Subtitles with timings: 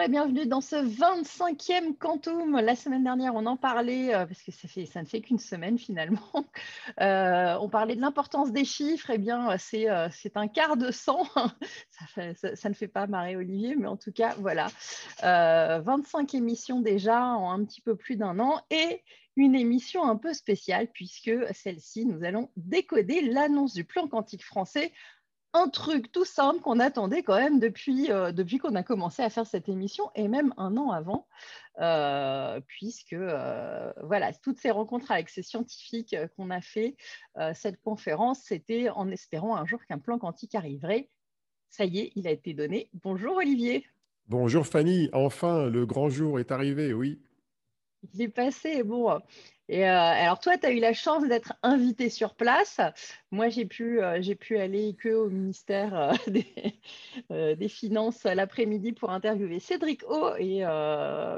[0.00, 2.60] Et bienvenue dans ce 25e Quantum.
[2.60, 6.20] La semaine dernière, on en parlait, euh, parce que ça, ne fait qu'une semaine finalement.
[7.00, 9.10] Euh, on parlait de l'importance des chiffres.
[9.10, 11.22] Eh bien, c'est euh, un quart de cent.
[12.34, 14.68] ça, ça, ne fait pas marrer Olivier, mais en tout cas, voilà.
[15.22, 19.02] 25 émissions déjà en un petit peu plus d'un an et
[19.36, 24.92] une émission un peu spéciale puisque celle-ci, nous allons décoder l'annonce du plan quantique français
[25.54, 29.30] un truc tout simple qu'on attendait quand même depuis, euh, depuis qu'on a commencé à
[29.30, 31.26] faire cette émission et même un an avant,
[31.80, 36.96] euh, puisque euh, voilà, toutes ces rencontres avec ces scientifiques qu'on a fait,
[37.54, 41.08] cette conférence, c'était en espérant un jour qu'un plan quantique arriverait.
[41.70, 42.90] Ça y est, il a été donné.
[43.02, 43.86] Bonjour Olivier.
[44.26, 47.20] Bonjour Fanny, enfin le grand jour est arrivé, oui.
[48.14, 49.20] Il est passé, bon,
[49.68, 52.80] et euh, alors, toi, tu as eu la chance d'être invité sur place.
[53.30, 56.14] Moi, j'ai pu, euh, pu aller que au ministère
[57.30, 60.60] euh, des, Finances l'après-midi pour interviewer Cédric O, et,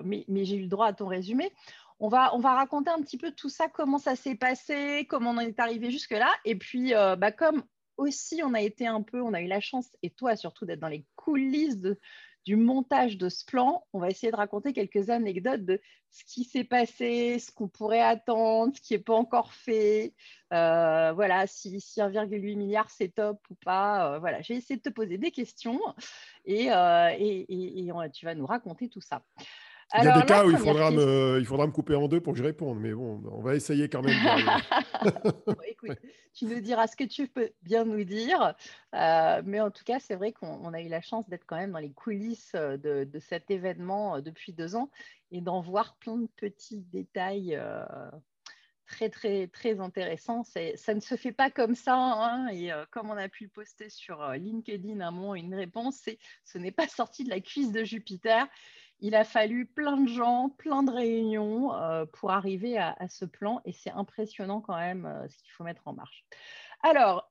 [0.05, 1.51] mais, mais j'ai eu le droit à ton résumé.
[1.99, 5.33] On va, on va raconter un petit peu tout ça, comment ça s'est passé, comment
[5.33, 6.31] on en est arrivé jusque-là.
[6.45, 7.65] Et puis, bah, comme
[7.97, 10.81] aussi on a été un peu, on a eu la chance, et toi surtout, d'être
[10.81, 11.99] dans les coulisses de,
[12.45, 16.45] du montage de ce plan, on va essayer de raconter quelques anecdotes de ce qui
[16.45, 20.15] s'est passé, ce qu'on pourrait attendre, ce qui n'est pas encore fait.
[20.53, 24.15] Euh, voilà, si, 1,8 milliard c'est top ou pas.
[24.15, 25.81] Euh, voilà, j'ai essayé de te poser des questions
[26.45, 29.23] et, euh, tu vas nous raconter tout ça.
[29.99, 32.21] Il y a des cas où il faudra, me, il faudra me couper en deux
[32.21, 34.15] pour que je réponde, mais bon, on va essayer quand même.
[35.67, 35.99] écoute,
[36.33, 38.55] tu nous diras ce que tu peux bien nous dire,
[38.95, 41.73] euh, mais en tout cas, c'est vrai qu'on a eu la chance d'être quand même
[41.73, 44.91] dans les coulisses euh, de, cet événement euh, depuis deux ans
[45.33, 47.61] et d'en voir plein de petits détails
[48.87, 50.43] très, très, très intéressants.
[50.43, 53.91] Ça ne se fait pas comme ça, hein, et comme on a pu le poster
[53.91, 57.85] sur LinkedIn un moment, une réponse, c'est ce n'est pas sorti de la cuisse de
[57.85, 58.49] Jupiter
[59.01, 63.61] il a fallu plein de gens, plein de réunions euh, pour arriver à, ce plan
[63.65, 66.25] et c'est impressionnant quand même euh, ce qu'il faut mettre en marche.
[66.83, 67.31] Alors,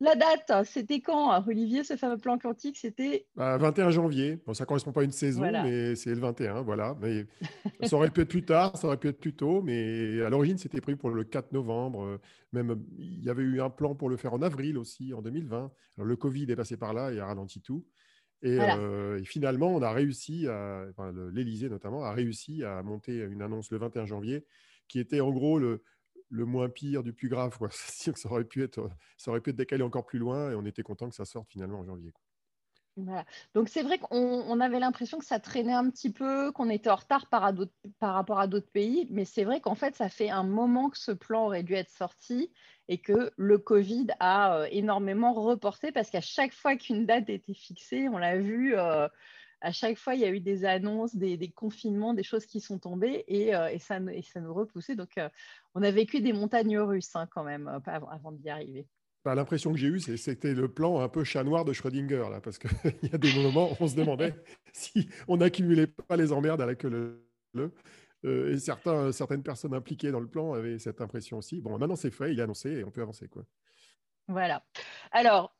[0.00, 2.76] la date, c'était quand, Olivier, ce fameux plan quantique?
[2.76, 4.42] C'était 21 bah, janvier.
[4.44, 6.96] Bon, ça ne correspond pas à une saison, mais c'est le 21, voilà.
[7.00, 7.26] Mais
[7.86, 10.58] ça aurait pu être plus tard, ça aurait pu être plus tôt, mais à l'origine,
[10.58, 12.18] c'était prévu pour le 4 novembre.
[12.52, 15.70] Même, il y avait eu un plan pour le faire en avril aussi, en 2020.
[15.96, 17.84] Alors, le Covid est passé par là et a ralenti tout.
[18.44, 23.70] Euh, et, finalement, on a réussi, enfin, l'Élysée notamment, a réussi à monter une annonce
[23.70, 24.44] le 21 janvier
[24.88, 25.82] qui était en gros le,
[26.30, 27.56] le moins pire du plus grave.
[27.56, 27.68] Quoi.
[27.72, 30.82] ça, aurait pu être, ça aurait pu être décalé encore plus loin et on était
[30.82, 32.12] content que ça sorte finalement en janvier.
[33.54, 36.96] Donc c'est vrai qu'on avait l'impression que ça traînait un petit peu, qu'on était en
[36.96, 37.42] retard par,
[38.00, 41.12] rapport à d'autres pays, mais c'est vrai qu'en fait, ça fait un moment que ce
[41.12, 42.52] plan aurait dû être sorti
[42.88, 47.54] et que le Covid a euh, énormément reporté parce qu'à chaque fois qu'une date était
[47.54, 49.08] fixée, on l'a vu, euh,
[49.62, 52.78] à chaque fois, il y a eu des annonces, des, confinements, des choses qui sont
[52.78, 54.96] tombées et, euh, ça, nous repoussait.
[54.96, 55.18] Donc
[55.74, 58.86] on a vécu des montagnes russes hein, quand même avant d'y arriver.
[59.24, 62.40] Bah, l'impression que j'ai eue, c'était le plan un peu chat noir de Schrödinger, là,
[62.40, 62.70] parce qu'il
[63.12, 64.34] y a des moments où on se demandait
[64.72, 66.88] si on n'accumulait pas les emmerdes à la queue
[67.54, 67.72] le.
[68.24, 71.60] Euh, et certains, certaines personnes impliquées dans le plan avaient cette impression aussi.
[71.60, 73.28] Bon, maintenant c'est fait, il est annoncé et on peut avancer.
[73.28, 73.42] Quoi.
[74.28, 74.64] Voilà.
[75.10, 75.56] Alors,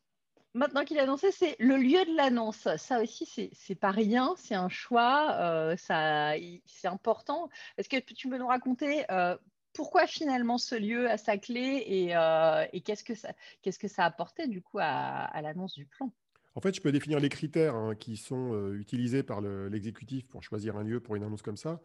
[0.55, 2.69] maintenant qu'il est annoncé, c'est le lieu de l'annonce.
[2.77, 7.49] Ça aussi, c'est pas rien, c'est un choix, euh, c'est important.
[7.77, 9.37] Est-ce que tu peux nous raconter euh,
[9.73, 14.63] pourquoi finalement ce lieu a sa clé et, euh, qu'est-ce que ça qu'est-ce apportait du
[14.63, 16.13] coup à, l'annonce du plan?
[16.55, 20.43] En fait, je peux définir les critères hein, qui sont euh, utilisés par l'exécutif pour
[20.43, 21.81] choisir un lieu pour une annonce comme ça.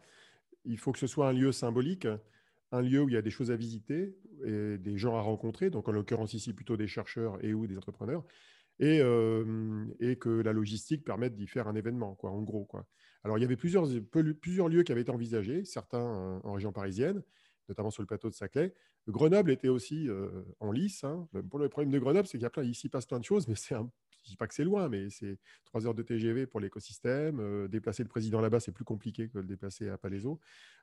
[0.64, 2.06] Il faut que ce soit un lieu symbolique,
[2.72, 5.70] un lieu où il y a des choses à visiter et des gens à rencontrer,
[5.70, 8.24] donc en l'occurrence ici plutôt des chercheurs et ou des entrepreneurs,
[8.78, 12.66] et, euh, et que la logistique permette d'y faire un événement, quoi, en gros.
[12.66, 12.86] Quoi.
[13.24, 13.88] Alors il y avait plusieurs,
[14.40, 17.22] plusieurs lieux qui avaient été envisagés, certains en région parisienne,
[17.68, 18.74] notamment sur le plateau de Saclay.
[19.06, 21.04] Grenoble était aussi euh, en lice.
[21.04, 21.28] Hein.
[21.50, 23.48] Pour le problème de Grenoble, c'est qu'il y a plein, ici passe plein de choses,
[23.48, 23.90] mais c'est un,
[24.24, 27.40] je dis pas que c'est loin, mais c'est trois heures de TGV pour l'écosystème.
[27.40, 30.40] Euh, déplacer le président là-bas, c'est plus compliqué que le déplacer à Palaiso.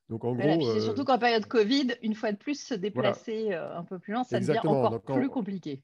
[0.09, 3.53] Donc en gros, c'est euh, surtout qu'en période Covid, une fois de plus, se déplacer
[3.53, 5.83] un peu plus loin, ça devient encore plus compliqué.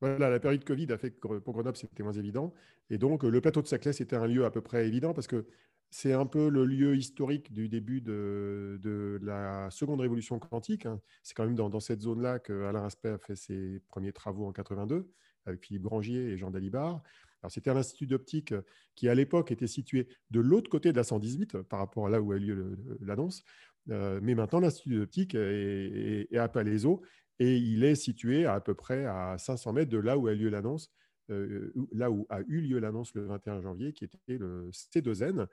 [0.00, 2.54] Voilà, la période Covid a fait que pour Grenoble, c'était moins évident.
[2.88, 5.46] Et donc, le plateau de Saclay, c'était un lieu à peu près évident parce que
[5.90, 10.86] c'est un peu le lieu historique du début de, la seconde révolution quantique.
[10.86, 11.00] Hein.
[11.22, 15.10] C'est quand même dans, cette zone-là qu'Alain Aspect a fait ses premiers travaux en 82
[15.46, 17.02] avec Philippe Grangier et Jean Dalibard.
[17.48, 18.54] C'était un institut d'optique
[18.94, 22.20] qui, à l'époque, était situé de l'autre côté de la 118 par rapport à là
[22.20, 23.42] où a eu lieu l'annonce.
[23.90, 27.02] Euh, mais maintenant, l'institut d'optique est, est, à Palaiso
[27.40, 30.36] et il est situé à, peu près à 500 mètres de là où a eu
[30.36, 30.92] lieu l'annonce,
[31.30, 35.46] euh, là où a eu lieu l'annonce le 21 janvier, qui était le C2N.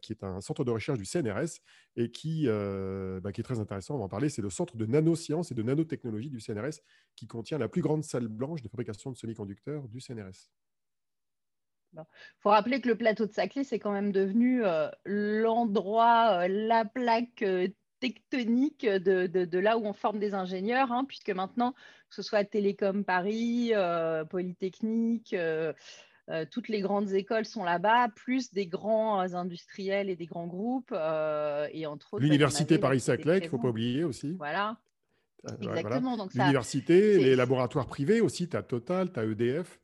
[0.00, 1.60] qui est un centre de recherche du CNRS
[1.96, 4.28] et qui, bah, qui est très intéressant, on va en parler.
[4.28, 6.80] C'est le centre de nanosciences et de nanotechnologie du CNRS
[7.14, 10.50] qui contient la plus grande salle blanche de fabrication de semi-conducteurs du CNRS.
[11.94, 12.04] Il
[12.40, 14.62] faut rappeler que le plateau de Saclay, c'est quand même devenu
[15.04, 17.44] l'endroit, la plaque
[18.00, 21.72] tectonique de, là où on forme des ingénieurs, hein, puisque maintenant,
[22.08, 25.72] que ce soit Télécom Paris, euh, Polytechnique, euh,
[26.28, 30.92] euh, toutes les grandes écoles sont là-bas, plus des grands industriels et des grands groupes.
[30.92, 34.32] et entre autres, L'université Paris-Saclay, il ne faut pas oublier aussi.
[34.32, 34.78] Voilà.
[35.60, 36.16] Exactement.
[36.34, 39.78] L'université, les laboratoires privés aussi, tu as Total, tu as EDF.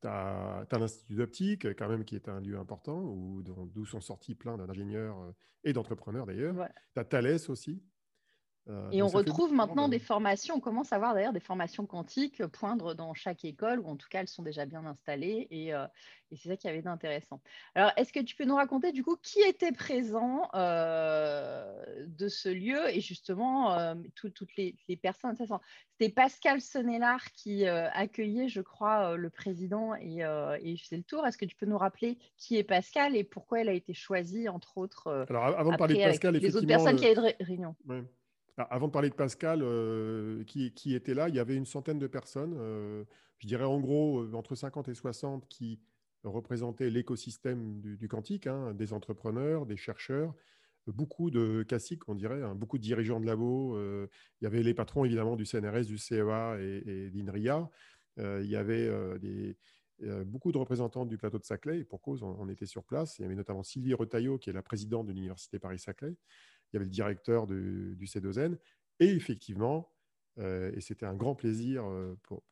[0.00, 3.00] Tu as, l'Institut d'optique, quand même, qui est un lieu important,
[3.42, 5.34] d'où sont sortis plein d'ingénieurs
[5.64, 6.54] et d'entrepreneurs d'ailleurs.
[6.94, 7.82] Tu as Thales aussi.
[8.68, 12.44] Euh, et on retrouve maintenant des formations, on commence à voir d'ailleurs des formations quantiques
[12.46, 15.86] poindre dans chaque école, ou en tout cas elles sont déjà bien installées, et, euh,
[16.32, 17.40] c'est ça qui avait d'intéressant.
[17.74, 22.50] Alors, est-ce que tu peux nous raconter du coup qui était présent euh, de ce
[22.50, 29.94] lieu et justement toutes les, personnes C'était Pascal Sonnellard qui accueillait, je crois, le président
[29.94, 30.18] et,
[30.62, 31.26] et faisait le tour.
[31.26, 34.50] Est-ce que tu peux nous rappeler qui est Pascal et pourquoi elle a été choisie,
[34.50, 37.74] entre autres Alors, avant de parler de Pascal, les autres personnes qui avaient réunion?
[37.88, 37.94] ah,
[38.70, 42.06] avant de parler de Pascal, euh, qui, était là, il y avait une centaine de
[42.06, 43.04] personnes, euh,
[43.38, 45.80] je dirais en gros euh, entre 50 et 60 qui
[46.24, 50.34] représentaient l'écosystème du, quantique, hein, des entrepreneurs, des chercheurs,
[50.88, 53.78] beaucoup de classiques, on dirait, hein, beaucoup de dirigeants de labos.
[53.78, 57.70] il y avait les patrons évidemment du CNRS, du CEA et, d'INRIA.
[58.16, 58.90] il y avait
[60.24, 63.18] beaucoup de représentants du plateau de Saclay, et pour cause, on, était sur place.
[63.18, 66.16] Il y avait notamment Sylvie Retailleau, qui est la présidente de l'Université Paris-Saclay
[66.72, 68.58] il y avait le directeur du, C2N.
[69.00, 69.92] Et effectivement,
[70.38, 72.42] euh, et c'était un grand plaisir euh, pour,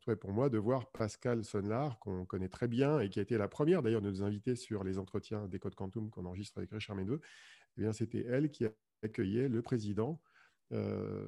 [0.00, 3.22] toi et pour moi de voir Pascal Sonlar, qu'on connaît très bien et qui a
[3.22, 6.58] été la première d'ailleurs de nous inviter sur les entretiens des codes quantum qu'on enregistre
[6.58, 7.20] avec Richard Mendeux.
[7.76, 8.66] Eh bien, c'était elle qui
[9.02, 10.20] accueillait le président
[10.72, 11.26] euh,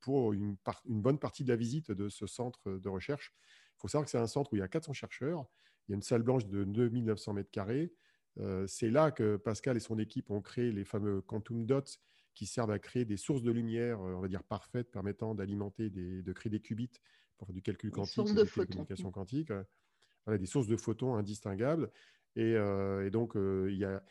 [0.00, 0.56] pour une,
[0.88, 3.34] une, bonne partie de la visite de ce centre de recherche.
[3.76, 5.46] Il faut savoir que c'est un centre où il y a 400 chercheurs,
[5.86, 7.92] il y a une salle blanche de 2900 mètres carrés,
[8.40, 11.82] euh, c'est là que Pascal et son équipe ont créé les fameux quantum dots
[12.34, 15.90] qui servent à créer des sources de lumière, euh, on va dire parfaites, permettant d'alimenter,
[15.90, 17.00] de créer des qubits
[17.36, 19.52] pour faire du calcul quantique, des communication quantique.
[20.24, 21.90] Voilà, des sources de photons indistinguables.
[22.36, 24.02] Et, euh, donc, il y a.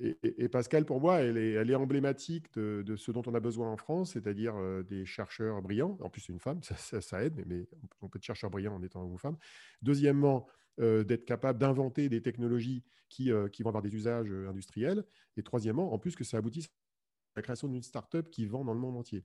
[0.00, 4.12] Et, Pascal, pour moi, elle est, emblématique de, ce dont on a besoin en France,
[4.12, 4.54] c'est-à-dire
[4.84, 5.96] des chercheurs brillants.
[6.00, 7.66] En plus, c'est une femme, ça, aide, mais,
[8.02, 9.36] on peut être chercheur brillant en étant une femme.
[9.82, 10.46] Deuxièmement,
[10.80, 15.04] euh, d'être capable d'inventer des technologies qui, euh, vont avoir des usages euh, industriels.
[15.36, 16.70] Et troisièmement, en plus que ça aboutisse à
[17.36, 19.24] la création d'une start-up qui vend dans le monde entier,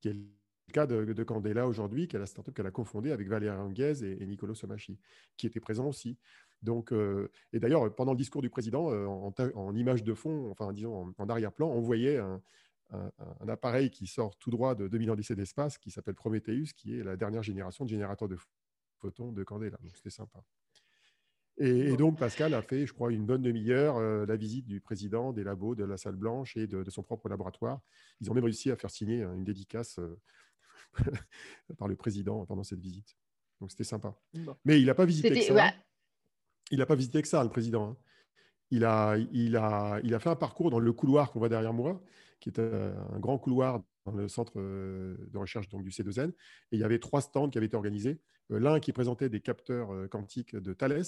[0.00, 0.26] qui est le
[0.72, 4.20] cas de, Candela aujourd'hui, qui est la start-up qu'elle a confondée avec Valérie Anguez et,
[4.20, 4.98] et Nicolo Somachi,
[5.36, 6.18] qui étaient présents aussi.
[6.64, 6.92] Donc,
[7.52, 11.68] et d'ailleurs, pendant le discours du président, en, image de fond, enfin disons en, arrière-plan,
[11.68, 12.42] on voyait un,
[12.90, 16.98] un, appareil qui sort tout droit de 2000 ans d'essai d'espace, qui s'appelle Prometheus, qui
[16.98, 18.36] est la dernière génération de générateurs de
[18.98, 19.78] photons de Candela.
[19.82, 20.42] Donc c'était sympa.
[21.56, 25.32] Et, donc, Pascal a fait, je crois, une bonne demi-heure euh, la visite du président
[25.32, 27.80] des labos de la salle blanche et de, son propre laboratoire.
[28.20, 30.18] Ils ont même réussi à faire signer une dédicace euh,
[31.78, 33.16] par le président pendant cette visite.
[33.60, 34.18] Donc, c'était sympa.
[34.64, 35.72] Mais il n'a pas visité que ça.
[36.70, 37.90] Il n'a pas visité que ça, le président.
[37.90, 37.96] Hein.
[38.70, 41.72] Il, a, il, a, il a fait un parcours dans le couloir qu'on voit derrière
[41.72, 42.02] moi,
[42.40, 46.30] qui est euh, un grand couloir dans le centre de recherche donc, du C2N.
[46.30, 46.34] Et
[46.72, 48.20] il y avait trois stands qui avaient été organisés.
[48.50, 51.02] L'un qui présentait des capteurs quantiques de Thales,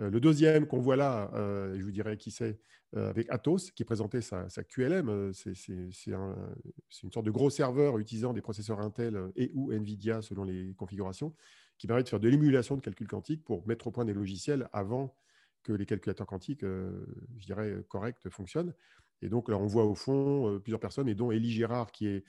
[0.00, 2.58] euh, le deuxième qu'on voit là, euh, je vous dirais qui c'est,
[2.96, 5.32] euh, avec Atos, qui présentait sa, QLM.
[5.32, 10.74] C'est une sorte de gros serveur utilisant des processeurs Intel et ou NVIDIA selon les
[10.74, 11.34] configurations,
[11.78, 14.68] qui permet de faire de l'émulation de calcul quantique pour mettre au point des logiciels
[14.72, 15.16] avant
[15.62, 18.74] que les calculateurs quantiques, je dirais, corrects fonctionnent.
[19.22, 22.24] Et donc là, on voit au fond plusieurs personnes, et dont Elie Girard, qui est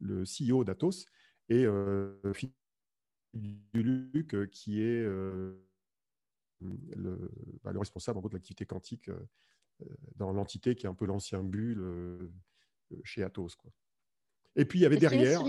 [0.00, 1.06] le CEO d'Atos,
[1.48, 1.66] et
[2.32, 2.54] Philippe
[3.34, 5.04] Duluc, qui est
[6.60, 9.28] bah, le, responsable en gros, de l'activité quantique euh,
[9.82, 9.86] euh,
[10.16, 12.30] dans l'entité qui est un peu l'ancien bulle euh,
[13.04, 13.54] chez Atos.
[13.56, 13.70] Quoi.
[14.56, 15.42] Et puis il y avait derrière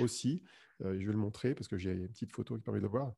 [0.00, 0.42] aussi,
[0.80, 3.12] je vais le montrer parce que j'ai une petite photo qui permet de voir.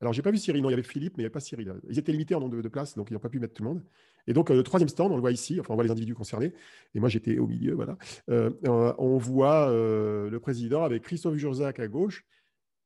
[0.00, 1.40] Alors, j'ai pas vu Cyril, non, il y avait Philippe, mais il n'y avait pas
[1.40, 1.72] Cyril.
[1.88, 3.68] Ils étaient limités en nombre de, places, donc ils n'ont pas pu mettre tout le
[3.68, 3.84] monde.
[4.26, 6.52] Et donc, le troisième stand, on le voit ici, enfin, on voit les individus concernés,
[6.94, 7.96] et moi, j'étais au milieu, voilà.
[8.28, 12.24] on voit le président avec Christophe Jurzac à gauche,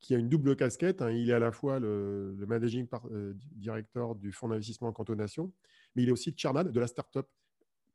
[0.00, 1.02] qui a une double casquette.
[1.02, 1.10] Hein.
[1.10, 5.52] Il est à la fois le, managing euh, director du fonds d'investissement en cantonation,
[5.94, 7.28] mais il est aussi chairman de la start-up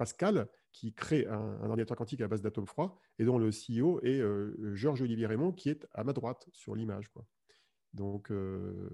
[0.02, 4.20] Pascal, qui crée un, ordinateur quantique à base d'atomes froids, et dont le CEO est
[4.20, 7.12] euh, Georges-Olivier Raymond, qui est à ma droite sur l'image.
[7.94, 8.90] Donc, euh,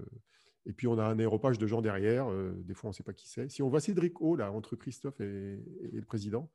[0.66, 2.28] Et puis, on a un aéropage de gens derrière.
[2.58, 3.48] des fois, on ne sait pas qui c'est.
[3.50, 6.52] Si on voit Cédric O, là, entre Christophe et, le président,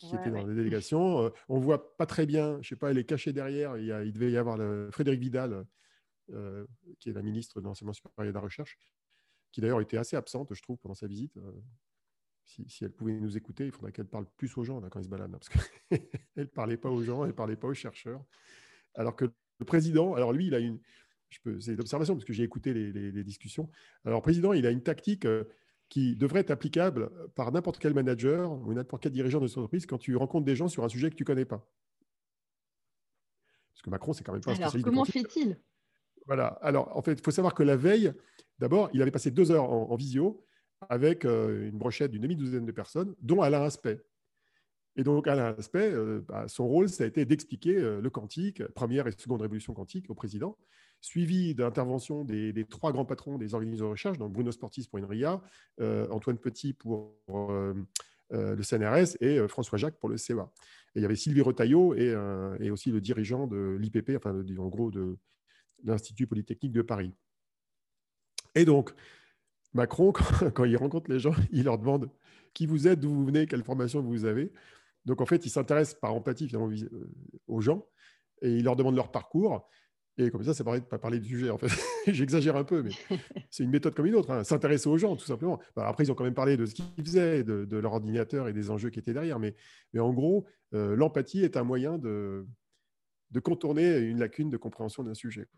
[0.00, 2.54] qui était dans la délégation, on ne voit pas très bien.
[2.54, 3.76] Je ne sais pas, elle est cachée derrière.
[3.76, 5.64] Il, il devait y avoir le, Frédéric Vidal,
[6.98, 8.76] qui est la ministre de l'enseignement supérieur et de la recherche,
[9.52, 11.38] qui d'ailleurs était assez absente, je trouve, pendant sa visite
[12.46, 15.04] si, elle pouvait nous écouter, il faudrait qu'elle parle plus aux gens là, quand ils
[15.04, 16.00] se baladent, parce qu'elle
[16.36, 18.24] ne parlait pas aux gens, elle ne parlait pas aux chercheurs.
[18.94, 19.26] Alors que
[19.58, 20.78] le président, alors lui, il a une,
[21.60, 23.70] c'est l'observation parce que j'ai écouté les, discussions.
[24.04, 25.44] Alors, le président, il a une tactique euh,
[25.88, 29.86] qui devrait être applicable par n'importe quel manager ou n'importe quel dirigeant de son entreprise
[29.86, 31.68] quand tu rencontres des gens sur un sujet que tu ne connais pas.
[33.72, 35.60] Parce que Macron, c'est quand même pas un Alors, comment fait-il?
[36.26, 36.46] Voilà.
[36.62, 38.12] Alors, en fait, il faut savoir que la veille,
[38.58, 40.45] d'abord, il avait passé deux heures en visio
[40.88, 44.00] avec euh, une brochette d'une demi-douzaine de personnes, dont Alain Aspect.
[44.96, 48.66] Et donc, Alain Aspect, euh, bah, son rôle, ça a été d'expliquer euh, le quantique,
[48.68, 50.56] première et seconde révolution quantique au président,
[51.00, 55.42] suivi d'interventions des, trois grands patrons des organismes de recherche, donc Bruno Sportis pour INRIA,
[56.10, 57.14] Antoine Petit pour
[58.30, 60.50] le CNRS et François Jacques pour le CEA.
[60.94, 62.14] Et il y avait Sylvie Retailleau et,
[62.60, 65.18] et aussi le dirigeant de l'IPP, enfin, en gros, de
[65.84, 67.12] l'Institut Polytechnique de Paris.
[68.54, 68.94] Et donc,
[69.76, 70.12] Macron,
[70.54, 72.10] quand, il rencontre les gens, il leur demande
[72.54, 74.52] qui vous êtes, d'où vous venez, quelle formation vous avez?
[75.04, 77.10] Donc, en fait, il s'intéresse par empathie finalement, euh,
[77.46, 77.86] aux gens
[78.42, 79.68] et il leur demande leur parcours.
[80.18, 81.50] Et comme ça, ça paraît de pas parler du sujet.
[81.50, 81.68] En fait,
[82.12, 82.90] j'exagère un peu, mais
[83.50, 84.30] c'est une méthode comme une autre.
[84.30, 84.44] Hein.
[84.44, 85.60] S'intéresser aux gens, tout simplement.
[85.76, 88.52] Bah, après, ils ont quand même parlé de ce qu'ils faisaient, de, leur ordinateur et
[88.52, 89.38] des enjeux qui étaient derrière.
[89.38, 89.54] Mais,
[89.92, 92.46] mais en gros, euh, l'empathie est un moyen de,
[93.30, 95.48] de contourner une lacune de compréhension d'un sujet.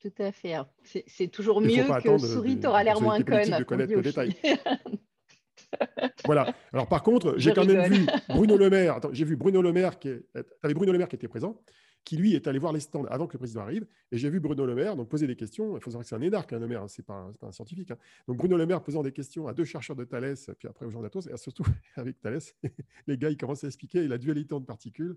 [0.00, 0.54] Tout à fait.
[0.54, 0.68] Hein.
[1.06, 3.58] C'est toujours mieux que souris, tu auras l'air moins conne.
[3.58, 4.36] De connaître le détail.
[6.24, 6.54] voilà.
[6.72, 9.00] Alors par contre, j'ai quand même vu Bruno Le Maire.
[9.12, 10.24] J'ai vu Bruno Le Maire qui est...
[10.62, 11.60] Bruno Le Maire qui était présent,
[12.04, 13.86] qui lui est allé voir les stands avant que le président arrive.
[14.12, 15.76] Et j'ai vu Bruno Le Maire donc poser des questions.
[15.76, 16.82] Il faut savoir que c'est un énarque, hein, Le Maire.
[16.82, 17.92] Hein, c'est pas, pas, un scientifique.
[18.28, 20.90] Donc Bruno Le Maire posant des questions à deux chercheurs de Thales, puis après aux
[20.90, 21.64] gens d'Atos, et surtout
[21.96, 22.40] avec Thales,
[23.06, 25.16] les gars ils commencent à expliquer la dualité de particules.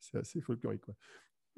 [0.00, 0.82] c'est assez folklorique.
[0.82, 0.94] Quoi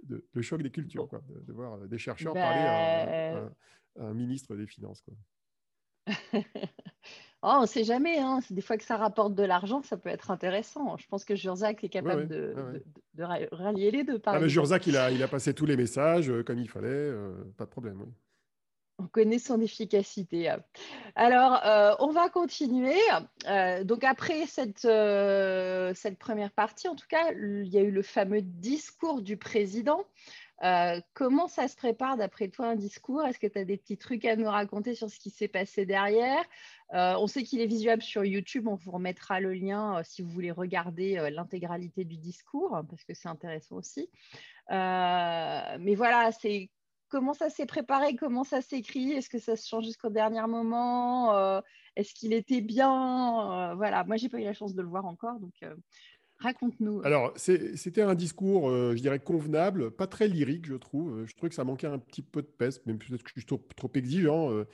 [0.09, 3.50] le choc des cultures, quoi, de, voir des chercheurs parler à,
[3.99, 5.02] un ministre des Finances.
[5.02, 5.14] Quoi.
[6.35, 6.40] oh,
[7.42, 8.19] on ne sait jamais.
[8.19, 8.40] Hein.
[8.50, 10.97] Des fois que ça rapporte de l'argent, ça peut être intéressant.
[10.97, 12.83] Je pense que Jurzac est capable de,
[13.52, 14.21] rallier les deux.
[14.25, 16.88] Ah, mais Jurzac, il a, il a passé tous les messages euh, comme il fallait.
[16.88, 18.00] Euh, pas de problème.
[18.00, 18.12] Oui
[19.00, 20.54] on connaît son efficacité.
[21.14, 22.99] Alors, euh, on va continuer.
[23.49, 27.90] Euh, donc, après cette, euh, cette, première partie, en tout cas, il y a eu
[27.90, 30.04] le fameux discours du président.
[31.14, 33.23] comment ça se prépare d'après toi un discours?
[33.23, 35.87] Est-ce que tu as des petits trucs à nous raconter sur ce qui s'est passé
[35.87, 36.45] derrière?
[36.92, 38.69] On sait qu'il est visuel sur YouTube.
[38.69, 43.28] On vous remettra le lien si vous voulez regarder l'intégralité du discours, parce que c'est
[43.28, 44.11] intéressant aussi.
[44.69, 46.69] mais voilà, c'est
[47.11, 51.35] comment ça s'est préparé, comment ça s'écrit, est-ce que ça se change jusqu'au dernier moment,
[51.35, 51.61] euh,
[51.97, 54.05] est-ce qu'il était bien, euh, voilà.
[54.05, 55.75] Moi, j'ai pas eu la chance de le voir encore, donc euh,
[56.38, 57.02] raconte-nous.
[57.05, 61.26] Alors, c'était un discours, je dirais convenable, pas très lyrique, je trouve.
[61.26, 63.47] Je trouvais que ça manquait un petit peu de peste, même peut-être que je suis
[63.47, 64.64] trop, exigeant.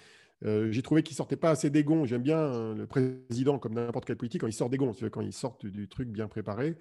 [0.42, 2.04] j'ai trouvé qu'il sortait pas assez des gonds.
[2.04, 5.32] J'aime bien le président, comme n'importe quel politique, quand il sort des gonds, quand il
[5.32, 6.76] sort du truc bien préparé.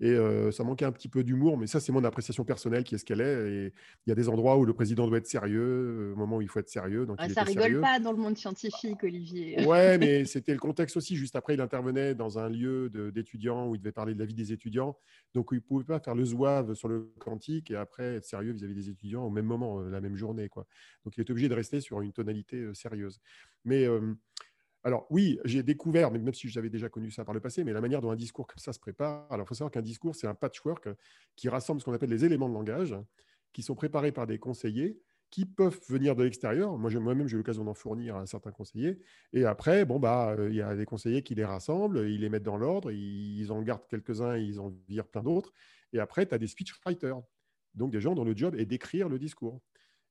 [0.00, 2.94] Et euh, ça manquait un petit peu d'humour, mais ça, c'est mon appréciation personnelle qui
[2.94, 3.48] est ce qu'elle est.
[3.48, 3.72] Et
[4.06, 6.48] il y a des endroits où le président doit être sérieux, au moment où il
[6.48, 7.06] faut être sérieux.
[7.06, 9.64] Donc ah, ça rigole pas dans le monde scientifique, Olivier.
[9.66, 11.14] Ouais, mais c'était le contexte aussi.
[11.14, 14.34] Juste après, il intervenait dans un lieu d'étudiants où il devait parler de la vie
[14.34, 14.96] des étudiants.
[15.32, 18.52] Donc, il ne pouvait pas faire le zouave sur le quantique et après être sérieux
[18.52, 20.48] vis-à-vis des étudiants au même moment, la même journée.
[20.48, 20.66] Quoi.
[21.04, 23.20] Donc, il est obligé de rester sur une tonalité sérieuse.
[23.64, 23.86] Mais
[24.84, 27.80] alors oui, j'ai découvert, même si j'avais déjà connu ça par le passé, mais la
[27.80, 29.26] manière dont un discours comme ça se prépare.
[29.32, 30.88] Alors il faut savoir qu'un discours, c'est un patchwork
[31.36, 32.94] qui rassemble ce qu'on appelle les éléments de langage,
[33.54, 35.00] qui sont préparés par des conseillers
[35.30, 36.78] qui peuvent venir de l'extérieur.
[36.78, 39.00] Moi, moi-même, j'ai eu l'occasion d'en fournir à certains conseillers.
[39.32, 42.28] Et après, bon, bah, euh, il y a des conseillers qui les rassemblent, ils les
[42.28, 45.52] mettent dans l'ordre, ils en gardent quelques-uns, ils en virent plein d'autres.
[45.92, 47.20] Et après, tu as des speechwriters,
[47.74, 49.60] donc des gens dont le job est d'écrire le discours.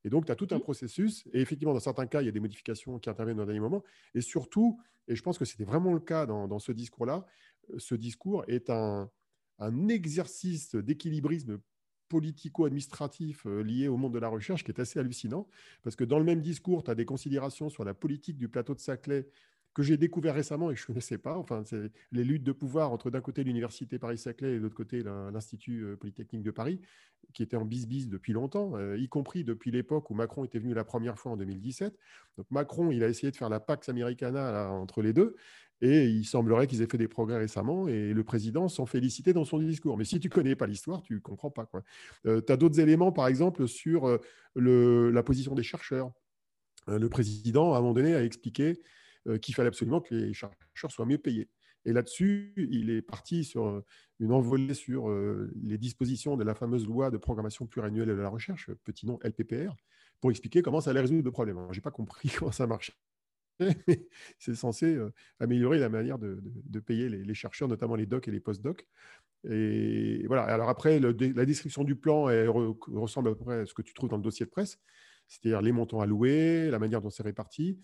[0.04, 0.62] Et donc, tu as tout un mmh.
[0.62, 1.26] processus.
[1.34, 3.84] Et effectivement, dans certains cas, il y a des modifications qui interviennent au dernier moment.
[4.14, 7.26] Et surtout, et je pense que c'était vraiment le cas dans, ce discours-là,
[7.72, 9.10] euh, ce discours est un,
[9.90, 11.60] exercice d'équilibrisme
[12.10, 15.48] politico-administratif euh, lié au monde de la recherche qui est assez hallucinant.
[15.84, 18.74] Parce que dans le même discours, tu as des considérations sur la politique du plateau
[18.74, 19.28] de Saclay
[19.74, 21.38] que j'ai découvert récemment et que je ne connaissais pas.
[21.38, 25.04] Enfin, c'est les luttes de pouvoir entre d'un côté l'université Paris-Saclay et de l'autre côté
[25.04, 26.80] l'Institut euh, Polytechnique de Paris,
[27.34, 30.74] qui était en bis-bis depuis longtemps, euh, y compris depuis l'époque où Macron était venu
[30.74, 31.98] la première fois en 2017.
[32.38, 35.36] Donc Macron, il a essayé de faire la Pax Americana entre les deux.
[35.82, 39.44] Et il semblerait qu'ils aient fait des progrès récemment et le président s'en félicitait dans
[39.44, 39.98] son discours.
[39.98, 41.68] Mais si tu ne connais pas l'histoire, tu ne comprends pas.
[42.26, 44.18] Euh, tu as d'autres éléments, par exemple, sur
[44.56, 46.12] le, la position des chercheurs
[46.88, 48.82] le président, à un moment donné, a expliqué
[49.42, 51.50] qu'il fallait absolument que les chercheurs soient mieux payés.
[51.86, 53.84] Et là-dessus, il est parti sur
[54.20, 55.10] une envolée sur
[55.62, 59.76] les dispositions de la fameuse loi de programmation pluriannuelle de la recherche, petit nom LPPR,
[60.22, 61.60] pour expliquer comment ça allait résoudre le problème.
[61.72, 62.94] Je n'ai pas compris comment ça marchait.
[64.40, 64.98] C'est censé
[65.40, 68.88] améliorer la manière de, payer les, chercheurs, notamment les docs et les post-docs.
[69.50, 70.44] Et voilà.
[70.44, 72.24] Alors après, la description du plan
[72.88, 74.80] ressemble à peu près à ce que tu trouves dans le dossier de presse,
[75.28, 77.80] c'est-à-dire les montants alloués, la manière dont c'est réparti.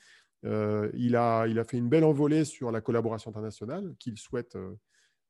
[0.46, 4.56] Euh, il, a, il a fait une belle envolée sur la collaboration internationale qu'il souhaite
[4.56, 4.76] euh,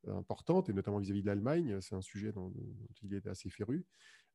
[0.07, 1.77] importante, et notamment vis-à-vis de l'Allemagne.
[1.81, 2.53] C'est un sujet dont,
[3.03, 3.85] il est assez féru.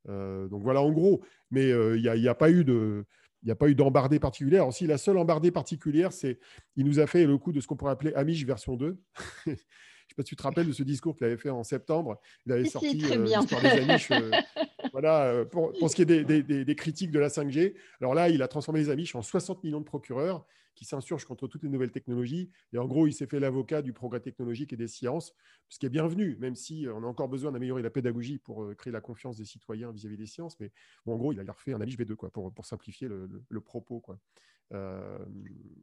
[0.08, 1.22] Euh, donc voilà, en gros.
[1.50, 3.04] Mais il n'y a, a, pas eu de.
[3.42, 4.66] Il n'y a pas eu d'embardée particulière.
[4.66, 6.38] Aussi, la seule embardée particulière, c'est
[6.76, 8.96] il nous a fait le coup de ce qu'on pourrait appeler Amish version 2.
[9.46, 11.62] Je ne sais pas si tu te rappelles de ce discours qu'il avait fait en
[11.62, 12.20] septembre.
[12.44, 14.10] Il avait sorti l'histoire des Amish.
[14.92, 17.74] Voilà, pour, pour, ce qui est des, des, critiques de la 5G.
[18.00, 21.46] Alors là, il a transformé les Amish en 60 millions de procureurs qui s'insurgent contre
[21.46, 22.50] toutes les nouvelles technologies.
[22.72, 25.34] Et en gros, il s'est fait l'avocat du progrès technologique et des sciences,
[25.68, 28.64] ce qui est bienvenu, même si euh, on a encore besoin d'améliorer la pédagogie pour
[28.64, 30.58] euh, créer la confiance des citoyens vis-à-vis des sciences.
[30.60, 30.70] Mais
[31.06, 33.60] bon, en gros, il a refait un Amish V2 quoi, pour, pour simplifier le, le,
[33.60, 34.00] propos.
[34.00, 34.18] Quoi.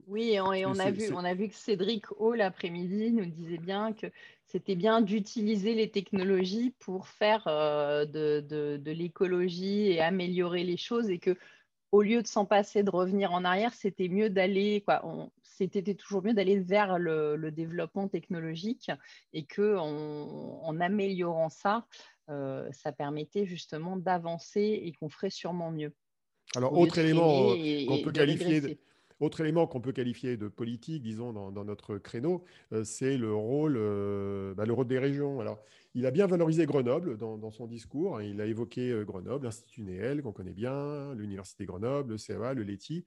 [0.08, 3.94] oui, et on, a vu, on a vu que Cédric Hall, l'après-midi, nous disait bien
[3.94, 4.08] que
[4.52, 11.20] c'était bien d'utiliser les technologies pour faire euh, de, l'écologie et améliorer les choses et
[11.20, 11.38] que
[11.92, 15.04] au lieu de s'en passer, de revenir en arrière, c'était mieux d'aller, quoi,
[15.44, 18.92] c'était toujours mieux d'aller vers le, développement technologique
[19.34, 21.86] et que en, améliorant ça,
[22.30, 25.94] euh, ça permettait justement d'avancer et qu'on ferait sûrement mieux.
[26.56, 28.80] Alors, autre élément euh, qu'on peut qualifier
[29.22, 33.76] autre élément qu'on peut qualifier de politique, disons, dans, notre créneau, euh, c'est le rôle,
[33.78, 35.40] euh, bah, le rôle des régions.
[35.40, 35.60] Alors,
[35.94, 38.18] il a bien valorisé Grenoble dans, son discours.
[38.18, 38.24] Hein.
[38.24, 42.64] Il a évoqué euh, Grenoble, l'Institut Néel, qu'on connaît bien, l'Université Grenoble, le CEA, le
[42.64, 43.06] LETI,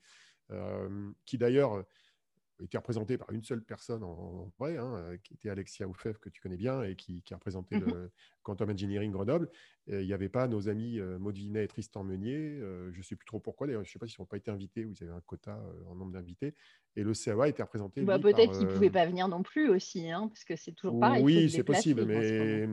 [1.24, 1.84] qui d'ailleurs
[2.62, 6.40] était représenté par une seule personne en, vrai, hein, qui était Alexia Oufev, que tu
[6.40, 9.50] connais bien, et qui, a représenté le Quantum Engineering Grenoble.
[9.88, 12.58] Il n'y avait pas nos amis euh, Maud Vinet et Tristan Meunier.
[12.92, 14.50] Je ne sais plus trop pourquoi, d'ailleurs, je ne sais pas s'ils n'ont pas été
[14.50, 16.54] invités ou ils avaient un quota en nombre d'invités.
[16.96, 18.02] Et le CAA était représenté.
[18.02, 21.00] Bah, Peut-être qu'ils ne pouvaient pas venir non plus aussi, hein, parce que c'est toujours
[21.00, 21.24] pareil.
[21.24, 22.68] Oui, c'est possible, mais,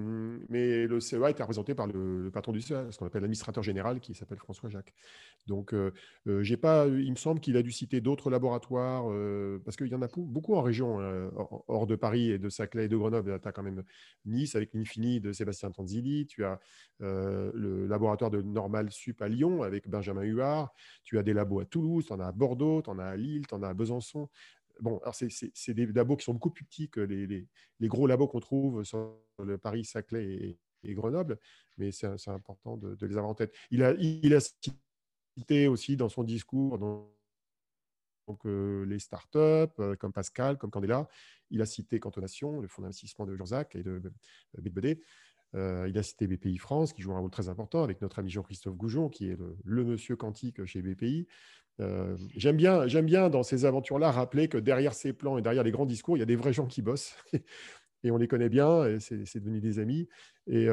[0.47, 3.99] mais le CEA était représenté par le, patron du CEA, ce qu'on appelle l'administrateur général,
[3.99, 4.93] qui s'appelle François Jacques.
[5.47, 5.73] Donc,
[6.25, 9.05] j'ai pas, il me semble qu'il a dû citer d'autres laboratoires,
[9.65, 11.29] parce qu'il y en a beaucoup en région, euh,
[11.67, 13.39] hors de Paris et de Saclay et de Grenoble.
[13.41, 13.83] Tu as quand même
[14.25, 16.27] Nice avec l'Infini de Sébastien Tanzilli.
[16.27, 16.59] Tu as
[17.01, 20.73] euh, le laboratoire de Normal Sup à Lyon avec Benjamin Huard.
[21.03, 23.15] Tu as des labos à Toulouse, tu en as à Bordeaux, tu en as à
[23.15, 24.29] Lille, tu en as à Besançon.
[24.79, 27.47] Bon, c'est des labos qui sont beaucoup plus petits que les,
[27.81, 31.37] gros labos qu'on trouve sur le Paris, Saclay et, Grenoble,
[31.77, 33.53] mais c'est important de, les avoir en tête.
[33.69, 34.39] Il a,
[35.37, 36.77] cité aussi dans son discours,
[38.45, 39.37] euh, les startups
[39.79, 41.07] euh, comme Pascal, comme Candela.
[41.49, 44.01] Il a cité Cantonation, le fonds d'investissement de Jean-Jacques et de
[44.57, 45.01] BBD.
[45.55, 48.29] Euh, il a cité BPI France, qui joue un rôle très important, avec notre ami
[48.29, 51.27] Jean-Christophe Goujon, qui est le, monsieur quantique chez BPI.
[52.35, 55.71] j'aime bien, j'aime bien dans ces aventures-là rappeler que derrière ces plans et derrière les
[55.71, 57.15] grands discours, il y a des vrais gens qui bossent.
[58.03, 60.07] et on les connaît bien, et c'est devenu des amis.
[60.47, 60.67] Et,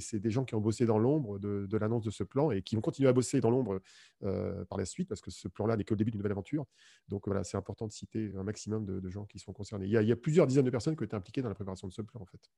[0.00, 2.76] c'est des gens qui ont bossé dans l'ombre de, l'annonce de ce plan et qui
[2.76, 3.80] vont continuer à bosser dans l'ombre
[4.20, 6.66] par la suite, parce que ce plan-là n'est que le début d'une nouvelle aventure.
[7.08, 9.86] Donc voilà, c'est important de citer un maximum de, gens qui sont concernés.
[9.86, 11.92] Il y, a, plusieurs dizaines de personnes qui ont été impliquées dans la préparation de
[11.92, 12.50] ce plan, en fait.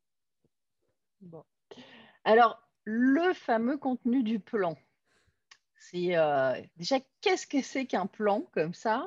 [2.25, 4.77] Alors, le fameux contenu du plan.
[5.77, 6.17] C'est
[6.77, 9.07] déjà qu'est-ce que c'est qu'un plan comme ça?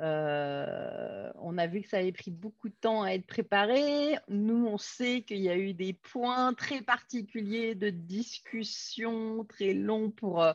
[0.00, 4.16] Euh, on a vu que ça avait pris beaucoup de temps à être préparé.
[4.28, 10.10] Nous, on sait qu'il y a eu des points très particuliers de discussion très longs
[10.10, 10.52] pour euh,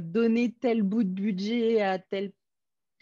[0.00, 2.32] donner tel bout de budget à tel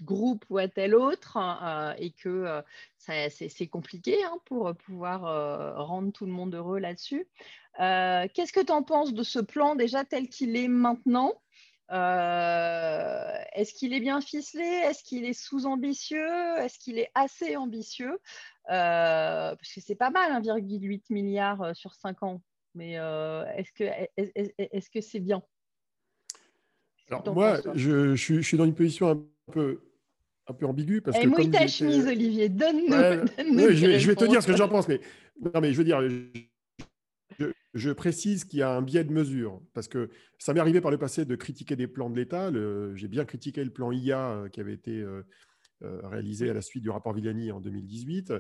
[0.05, 2.63] groupe ou à tel autre euh, et que
[2.99, 7.27] c'est compliqué hein, pour pouvoir rendre tout le monde heureux là-dessus.
[7.79, 11.35] Qu'est-ce que tu en penses de ce plan déjà tel qu'il est maintenant?
[11.93, 14.65] Euh, est-ce qu'il est bien ficelé?
[14.65, 16.57] Est-ce qu'il est sous-ambitieux?
[16.59, 18.19] Est-ce qu'il est assez ambitieux?
[18.71, 22.43] Euh, Parce que c'est pas mal, 1,8 milliard euh, sur 5 ans.
[22.75, 23.85] Mais est-ce que
[24.17, 25.43] est-ce que c'est bien?
[27.11, 29.83] Alors moi, je, suis, dans une position un peu
[30.49, 32.49] un peu ambiguë parce que mouille ta chemise, Olivier.
[32.49, 33.71] Donne-nous.
[33.71, 35.01] je, vais te dire ce que j'en pense, mais
[35.41, 36.01] non, mais je veux dire,
[37.75, 40.91] je précise qu'il y a un biais de mesure, parce que ça m'est arrivé par
[40.91, 42.51] le passé de critiquer des plans de l'État.
[42.95, 45.23] J'ai bien critiqué le plan IA euh, qui avait été euh,
[45.83, 48.33] euh, réalisé à la suite du rapport Villani en 2018.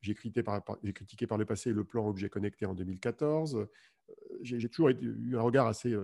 [0.00, 0.62] J'ai critiqué, par,
[0.94, 3.66] critiqué par le passé le plan objet connecté en 2014.
[4.42, 5.94] j'ai toujours eu un regard assez,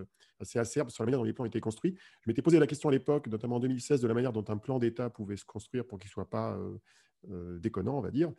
[0.41, 1.95] assez acerbe sur la manière dont les plans étaient construits.
[2.23, 4.57] Je m'étais posé la question à l'époque, notamment en 2016, de la manière dont un
[4.57, 6.59] plan d'État pouvait se construire pour qu'il ne soit pas
[7.61, 8.33] déconnant, on va dire.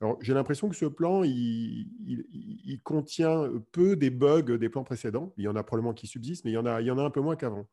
[0.00, 5.32] Alors, j'ai l'impression que ce plan, il, contient peu des bugs des plans précédents.
[5.38, 6.98] Il y en a probablement qui subsistent, mais il y en a, il y en
[6.98, 7.66] a un peu moins qu'avant.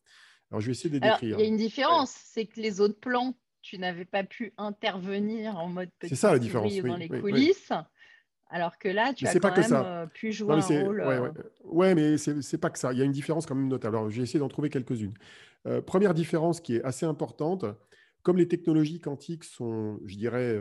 [0.50, 1.38] Alors, je vais essayer de les décrire.
[1.38, 5.58] il y a une différence, c'est que les autres plans, tu n'avais pas pu intervenir
[5.58, 7.72] en mode petit ça, la différence, dans les coulisses.
[8.50, 11.02] Alors que là, tu as quand même euh, pu jouer un rôle.
[11.02, 11.32] Euh,
[11.64, 12.94] ouais, mais ce n'est pas que ça.
[12.94, 13.96] Il y a une différence quand même notable.
[13.96, 15.14] Alors, j'ai essayé d'en trouver quelques-unes.
[15.66, 17.66] Euh, première différence qui est assez importante,
[18.22, 20.60] comme les technologies quantiques sont, je dirais,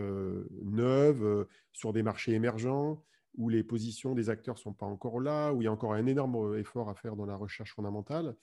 [0.62, 3.04] neuves, sur des marchés émergents,
[3.36, 5.92] où les positions des acteurs ne sont pas encore là, où il y a encore
[5.92, 8.36] un énorme effort à faire dans la recherche fondamentale,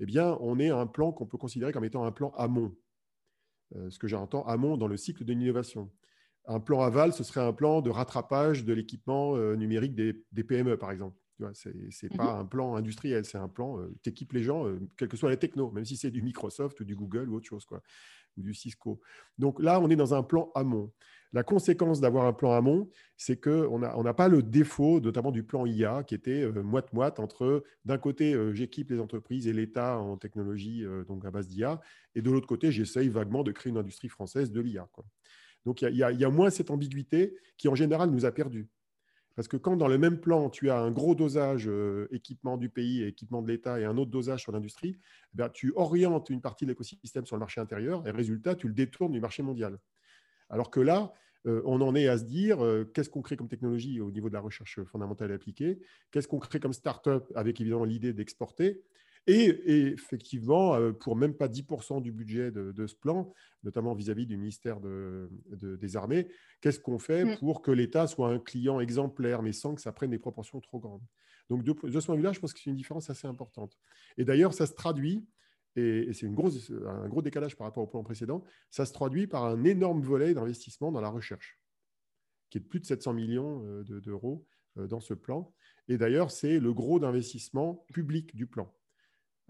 [0.00, 2.72] eh bien, on est à un plan qu'on peut considérer comme étant un plan amont.
[3.88, 5.90] Ce que j'entends amont dans le cycle de l'innovation.
[6.46, 10.76] Un plan aval, ce serait un plan de rattrapage de l'équipement euh, numérique des, PME,
[10.76, 11.16] par exemple.
[11.54, 12.40] Ce n'est pas mhm.
[12.40, 15.30] un plan industriel, c'est un plan, euh, tu équipes les gens, euh, quelle que soit
[15.30, 17.82] la techno, même si c'est du Microsoft ou du Google ou autre chose, quoi,
[18.36, 19.00] ou du Cisco.
[19.38, 20.92] Donc là, on est dans un plan amont.
[21.32, 25.42] La conséquence d'avoir un plan amont, c'est qu'on n'a on pas le défaut, notamment du
[25.42, 30.84] plan IA, qui était moite-moite entre, d'un côté, j'équipe les entreprises et l'État en technologie
[31.08, 31.80] donc à base d'IA,
[32.14, 34.86] et de l'autre côté, j'essaye vaguement de créer une industrie française de l'IA.
[35.64, 38.68] Donc il y, a moins cette ambiguïté qui en général nous a perdus.
[39.34, 42.68] Parce que quand dans le même plan, tu as un gros dosage euh, équipement du
[42.68, 44.98] pays équipement de l'État et un autre dosage sur l'industrie,
[45.38, 48.74] eh tu orientes une partie de l'écosystème sur le marché intérieur et résultat, tu le
[48.74, 49.78] détournes du marché mondial.
[50.52, 51.12] Alors que là,
[51.46, 54.28] euh, on en est à se dire euh, qu'est-ce qu'on crée comme technologie au niveau
[54.28, 55.80] de la recherche fondamentale et appliquée,
[56.12, 58.80] qu'est-ce qu'on crée comme start-up avec évidemment l'idée d'exporter,
[59.28, 64.36] et, effectivement, euh, pour même pas 10% du budget de, ce plan, notamment vis-à-vis du
[64.36, 66.26] ministère des Armées,
[66.60, 67.38] qu'est-ce qu'on fait mm.
[67.38, 70.80] pour que l'État soit un client exemplaire, mais sans que ça prenne des proportions trop
[70.80, 71.06] grandes?
[71.50, 73.76] Donc, de, ce point de vue-là, je pense que c'est une différence assez importante.
[74.16, 75.24] Et d'ailleurs, ça se traduit,
[75.76, 79.64] et, c'est un gros décalage par rapport au plan précédent, ça se traduit par un
[79.64, 81.58] énorme volet d'investissement dans la recherche,
[82.50, 84.46] qui est de plus de 700 millions euh, d'euros
[84.78, 85.52] euh, dans ce plan.
[85.88, 88.72] Et d'ailleurs, c'est le gros d'investissement public du plan.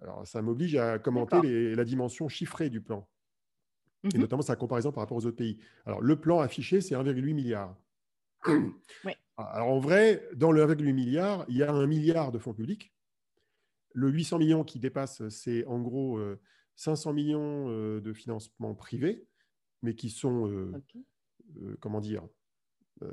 [0.00, 3.08] Alors, ça m'oblige à commenter la dimension chiffrée du plan,
[4.04, 4.20] et mhm.
[4.20, 5.58] notamment sa comparaison par rapport aux autres pays.
[5.86, 7.76] Alors, le plan affiché, c'est 1,8 milliard.
[9.36, 12.91] Alors, en vrai, dans le 1,8 milliard, il y a un milliard de fonds publics.
[13.94, 16.20] Le 800 millions qui dépasse, c'est en gros
[16.76, 19.26] 500 euh, millions euh, de financements privés,
[19.82, 20.72] mais qui sont, euh,
[21.80, 22.26] comment dire,
[23.00, 23.08] ne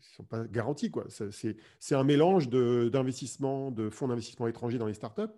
[0.00, 0.92] sont pas garantis.
[1.08, 5.32] C'est un mélange d'investissements, de, de fonds d'investissement étrangers dans les startups,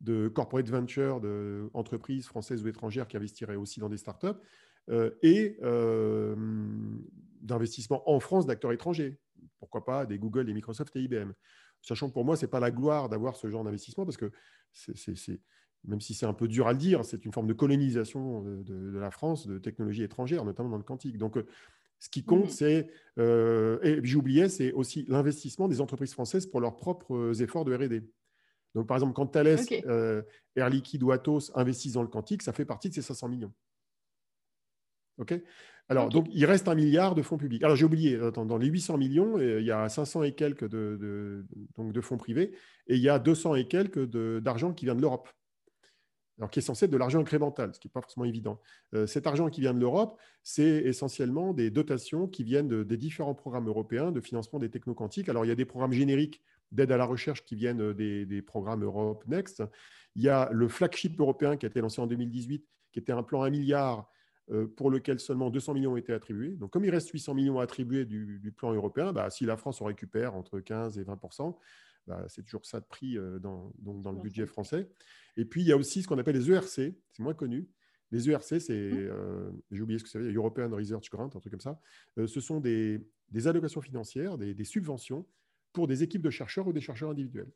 [0.00, 4.38] de corporate venture, d'entreprises françaises ou étrangères qui investiraient aussi dans des startups,
[4.90, 6.34] euh, et euh,
[7.42, 9.18] d'investissement en France d'acteurs étrangers.
[9.58, 11.32] Pourquoi pas des Google, des Microsoft et IBM.
[11.88, 14.30] Sachant que pour moi, ce n'est pas la gloire d'avoir ce genre d'investissement, parce que
[14.72, 15.40] c'est,
[15.84, 18.98] même si c'est un peu dur à le dire, c'est une forme de colonisation de,
[18.98, 21.16] la France de technologies étrangères, notamment dans le quantique.
[21.16, 21.46] Donc, euh,
[21.98, 27.42] ce qui compte, c'est, et j'oubliais, c'est aussi l'investissement des entreprises françaises pour leurs propres
[27.42, 28.04] efforts de RD.
[28.74, 30.22] Donc, par exemple, quand Thales, euh,
[30.54, 33.52] Air Liquide ou Atos investissent dans le quantique, ça fait partie de ces 500 millions.
[35.18, 35.34] OK?
[35.90, 37.62] Alors, donc, il reste un milliard de fonds publics.
[37.62, 41.46] Alors, j'ai oublié, dans les 800 millions, euh, il y a 500 et quelques de,
[41.76, 42.52] donc de fonds privés
[42.88, 44.04] et il y a 200 et quelques
[44.40, 45.28] d'argent qui vient de l'Europe.
[46.38, 48.60] Alors, qui est censé être de l'argent incrémental, ce qui n'est pas forcément évident.
[48.94, 53.34] Euh, cet argent qui vient de l'Europe, c'est essentiellement des dotations qui viennent des différents
[53.34, 55.28] programmes européens de financement des techno-quantiques.
[55.28, 58.42] Alors, il y a des programmes génériques d'aide à la recherche qui viennent euh, des,
[58.42, 59.64] programmes Europe Next.
[60.14, 63.22] Il y a le flagship européen qui a été lancé en 2018, qui était un
[63.22, 64.08] plan 1 milliard
[64.76, 66.50] pour lequel seulement 200 millions ont été attribués.
[66.50, 69.82] Donc, comme il reste 800 millions attribués du, du plan européen, bah, si la France
[69.82, 71.54] en récupère entre 15 et 20%
[72.08, 74.88] bah, c'est toujours ça de prix euh, dans, dans, le budget français.
[75.36, 77.68] Et puis, il y a aussi ce qu'on appelle les ERC, c'est moins connu.
[78.10, 79.52] Les ERC, c'est, mmh.
[79.70, 81.78] j'ai oublié ce que c'est, European Research Grant, un truc comme ça.
[82.16, 83.06] ce sont des,
[83.44, 85.26] allocations financières, des, subventions
[85.74, 87.52] pour des équipes de chercheurs ou des chercheurs individuels.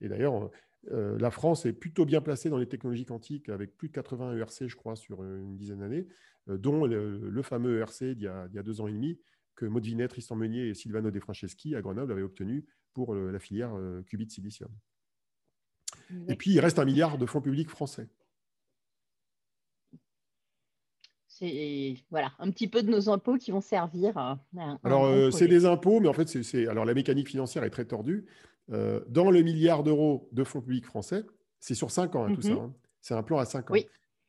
[0.00, 0.48] Et d'ailleurs,
[0.90, 4.36] euh, la France est plutôt bien placée dans les technologies quantiques, avec plus de 80
[4.36, 6.06] ERC, je crois, sur une dizaine d'années,
[6.48, 9.18] euh, dont le, fameux ERC d'il y, a, deux ans et demi,
[9.56, 12.64] que Maud Vinet, Tristan Meunier et Silvano De Franceschi à Grenoble avaient obtenu
[12.94, 14.70] pour la filière euh, qubit silicium.
[16.28, 18.08] Et puis, il reste un milliard de fonds publics français.
[21.40, 24.38] c'est voilà, un petit peu de nos impôts qui vont servir à.
[24.84, 27.86] alors, euh, c'est des impôts, mais en fait, c'est alors la mécanique financière est très
[27.86, 28.26] tordue.
[28.72, 31.24] Euh, dans le milliard d'euros de fonds publics français,
[31.58, 32.50] c'est sur 5 ans, hein, tout ça.
[32.50, 32.58] Mhm.
[32.58, 32.74] Hein.
[33.00, 33.74] C'est un plan à 5 ans.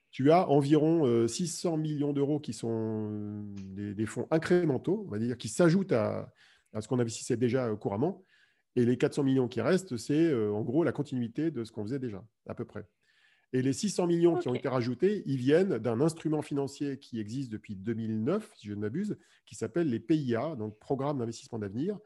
[0.09, 5.37] Tu as environ 600 euh, millions d'euros qui sont des, fonds incrémentaux, on va dire,
[5.37, 6.33] qui s'ajoutent à,
[6.73, 8.25] à, ce qu'on investissait déjà couramment.
[8.75, 11.99] Et les 400 millions qui restent, c'est en gros la continuité de ce qu'on faisait
[11.99, 12.85] déjà, à peu près.
[13.53, 17.51] Et les 600 millions qui ont été rajoutés, ils viennent d'un instrument financier qui existe
[17.51, 21.99] depuis 2009, si je ne m'abuse, qui s'appelle les PIA, donc Programme d'investissement d'avenir.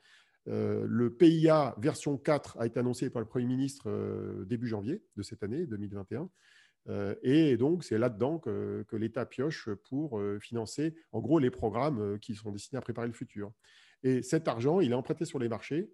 [0.47, 5.03] Euh, le PIA version 4 a été annoncé par le Premier ministre euh, début janvier
[5.15, 6.29] de cette année, 2021.
[6.87, 12.35] Euh, et donc, c'est là-dedans que, l'État pioche pour financer, en gros, les programmes qui
[12.35, 13.51] sont destinés à préparer le futur.
[14.03, 15.89] Et cet argent, il est emprunté sur les marchés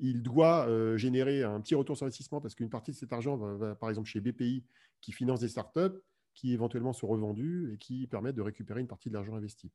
[0.00, 3.74] il doit générer un petit retour sur investissement parce qu'une partie de cet argent va,
[3.74, 4.64] par exemple, chez BPI
[5.00, 5.98] qui finance des startups
[6.34, 9.72] qui éventuellement sont revendues et qui permettent de récupérer une partie de l'argent investi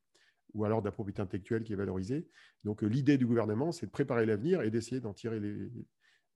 [0.53, 2.27] ou alors de la propriété intellectuelle qui est valorisée.
[2.63, 5.39] Donc, euh, l'idée du gouvernement, c'est de préparer l'avenir et d'essayer d'en tirer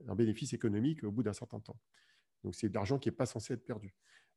[0.08, 1.80] un bénéfice économique au bout d'un certain temps.
[2.44, 3.96] Donc, c'est de l'argent qui n'est pas censé être perdu.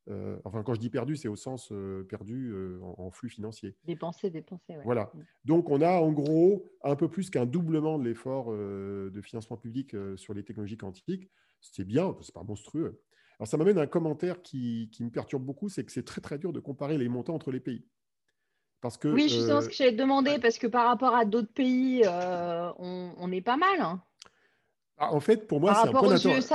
[0.09, 3.77] Euh, enfin, quand je dis perdu, c'est au sens euh, perdu euh, en, flux financier.
[3.85, 4.77] Dépensé, dépensé.
[4.85, 5.11] Voilà.
[5.15, 5.19] Mm.
[5.45, 9.95] Donc, on a en gros un peu plus qu'un doublement de l'effort de financement public
[10.17, 11.31] sur les technologies quantiques.
[11.61, 13.03] C'est bien, c'est pas monstrueux.
[13.39, 16.39] Alors, ça m'amène à un commentaire qui, me perturbe beaucoup, c'est que c'est très très
[16.39, 17.87] dur de comparer les montants entre les pays.
[18.81, 21.53] Parce que, oui, justement, ce que j'allais te demander, parce que par rapport à d'autres
[21.53, 23.81] pays, on, est pas mal.
[23.81, 24.01] Hein.
[25.01, 26.55] Ah, en fait, pour moi, c'est un point d'interrogation.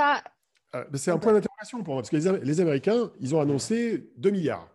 [0.74, 4.30] Euh, c'est un point d'interrogation pour moi, parce que les, Américains, ils ont annoncé 2
[4.30, 4.68] milliards.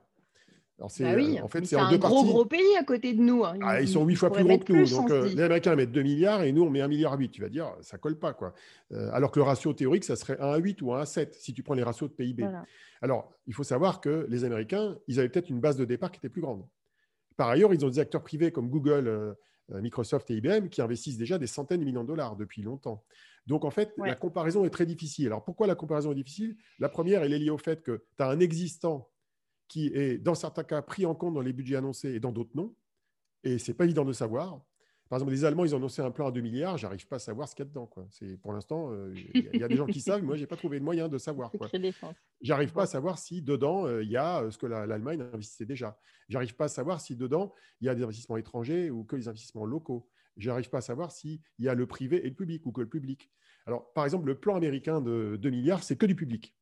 [0.77, 3.21] Alors c'est, bah oui, euh, en fait, c'est, un gros, gros pays à côté de
[3.21, 3.45] nous.
[3.45, 3.53] Hein.
[3.61, 4.87] Ah, ils, sont huit fois plus gros que nous.
[4.87, 7.29] Donc, euh, les Américains mettent 2 milliards et nous, on met 1 milliard à 8.
[7.29, 8.33] Tu vas dire, ça colle pas.
[8.33, 8.53] Quoi.
[9.13, 11.53] alors que le ratio théorique, ça serait 1 à 8 ou 1 à 7 si
[11.53, 12.47] tu prends les ratios de PIB.
[13.01, 16.17] Alors, il faut savoir que les Américains, ils avaient peut-être une base de départ qui
[16.17, 16.65] était plus grande.
[17.41, 19.35] Par ailleurs, ils ont des acteurs privés comme Google,
[19.69, 23.03] Microsoft et IBM qui investissent déjà des centaines de millions de dollars depuis longtemps.
[23.47, 25.25] Donc, en fait, la comparaison est très difficile.
[25.25, 26.55] Alors, pourquoi la comparaison est difficile?
[26.77, 29.09] La première, elle est liée au fait que tu as un existant
[29.67, 32.51] qui est, dans certains cas, pris en compte dans les budgets annoncés et dans d'autres
[32.53, 32.75] non.
[33.43, 34.61] Et ce n'est pas évident de savoir.
[35.11, 36.77] Par exemple, les Allemands, ils ont annoncé un plan à 2 milliards.
[36.77, 37.89] J'arrive pas à savoir ce qu'il y a dedans.
[38.11, 40.23] C'est, pour l'instant, euh, il y, a des gens qui savent.
[40.23, 41.51] Moi, je n'ai pas trouvé de moyen de savoir.
[42.39, 45.65] J'arrive pas à savoir si dedans, euh, il y a euh, ce que l'Allemagne investissait
[45.65, 45.99] déjà.
[46.29, 49.27] J'arrive pas à savoir si dedans, il y a des investissements étrangers ou que des
[49.27, 50.07] investissements locaux.
[50.37, 52.79] Je n'arrive pas à savoir s'il y a le privé et le public ou que
[52.79, 53.29] le public.
[53.65, 56.55] Alors, par exemple, le plan américain de 2 milliards, c'est que du public.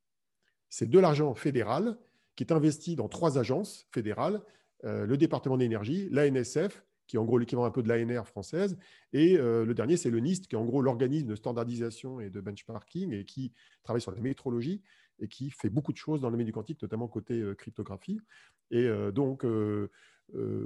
[0.69, 1.99] C'est de l'argent fédéral
[2.35, 4.41] qui est investi dans trois agences fédérales,
[4.85, 8.77] euh, le département d'énergie, l'ANSF, qui est en gros l'équivalent un peu de l'ANR française,
[9.13, 12.29] et euh, le dernier, c'est le NIST, qui est en gros l'organisme de standardisation et
[12.29, 13.51] de benchmarking et qui
[13.83, 14.83] travaille sur la métrologie
[15.19, 18.21] et qui fait beaucoup de choses dans le du quantique, notamment côté euh, cryptographie.
[18.69, 19.89] Et donc, euh,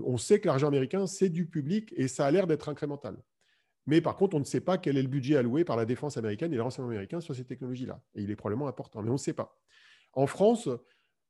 [0.05, 3.15] on sait que l'argent américain, c'est du public et ça a l'air d'être incrémental.
[3.87, 6.17] Mais par contre, on ne sait pas quel est le budget alloué par la défense
[6.17, 8.01] américaine et les renseignements américains sur ces technologies-là.
[8.15, 9.57] Et il est probablement important, mais on ne sait pas.
[10.11, 10.67] En France,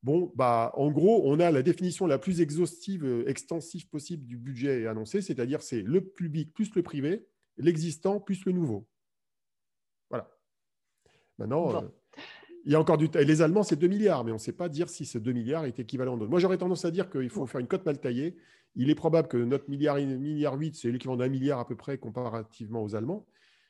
[0.04, 4.38] bon, bah, en gros, on a la définition la plus exhaustive, euh, extensive possible du
[4.38, 7.26] budget annoncé, c'est-à-dire c'est le public plus le privé,
[7.58, 8.88] l'existant plus le nouveau.
[10.10, 10.30] Voilà.
[11.39, 11.88] Maintenant, euh,
[12.66, 14.54] il y a encore du Et les Allemands, c'est 2 milliards, mais on ne sait
[14.54, 16.30] pas dire si ce 2 milliards est équivalent d'autres.
[16.30, 18.38] Moi, j'aurais tendance à dire qu'il faut faire une cote mal taillée.
[18.76, 21.98] Il est probable que notre milliard, milliard 8, c'est l'équivalent d'un milliard à peu près
[21.98, 23.26] comparativement aux Allemands.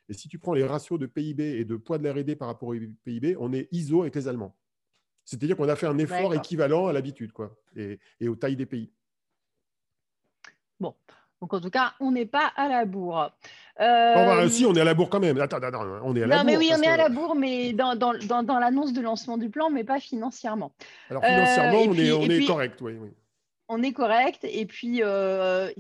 [0.10, 2.48] Et si tu prends les ratios de PIB et de poids de la R&D par
[2.48, 4.56] rapport au PIB, on est ISO avec les Allemands.
[5.26, 8.66] C'est-à-dire qu'on a fait un effort équivalent à l'habitude quoi, et, et aux tailles des
[8.66, 8.92] pays.
[10.80, 10.94] Bon,
[11.42, 13.32] donc en tout cas, on n'est pas à la bourre.
[13.80, 14.48] Euh...
[14.50, 15.40] si, on est à la bourre quand même.
[15.40, 17.74] Attends, attends, on est à la non, mais oui, on est à la bourre, mais
[17.74, 20.72] dans, dans, dans, l'annonce de lancement du plan, mais pas financièrement.
[21.10, 23.10] Alors financièrement, euh, on, est, on est correct, oui, oui.
[23.70, 24.44] On est correct.
[24.44, 25.72] Et puis, euh,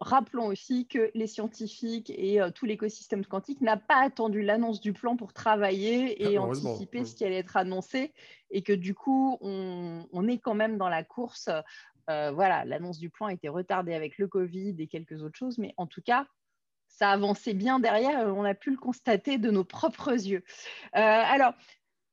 [0.00, 4.92] rappelons aussi que les scientifiques et euh, tout l'écosystème quantique n'a pas attendu l'annonce du
[4.92, 8.12] plan pour travailler et anticiper ce qui allait être annoncé.
[8.50, 11.48] Et que du coup, on, on est quand même dans la course
[12.10, 15.56] euh, voilà, l'annonce du plan a été retardée avec le Covid et quelques autres choses,
[15.56, 16.26] mais en tout cas,
[16.86, 18.32] ça avançait bien derrière.
[18.36, 20.44] On a pu le constater de nos propres yeux.
[20.92, 21.54] Alors,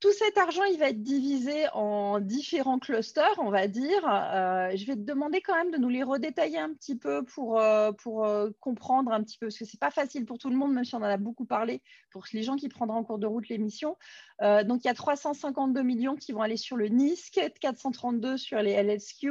[0.01, 4.05] tout cet argent, il va être divisé en différents clusters, on va dire.
[4.05, 7.61] Euh, je vais te demander quand même de nous les redétailler un petit peu pour,
[7.99, 8.27] pour
[8.59, 10.85] comprendre un petit peu, parce que ce n'est pas facile pour tout le monde, même
[10.85, 13.47] si on en a beaucoup parlé, pour les gens qui prendraient en cours de route
[13.47, 13.95] l'émission.
[14.41, 18.73] donc, il y a 352 millions qui vont aller sur le NISC, 432 sur les
[18.73, 19.29] LSQ,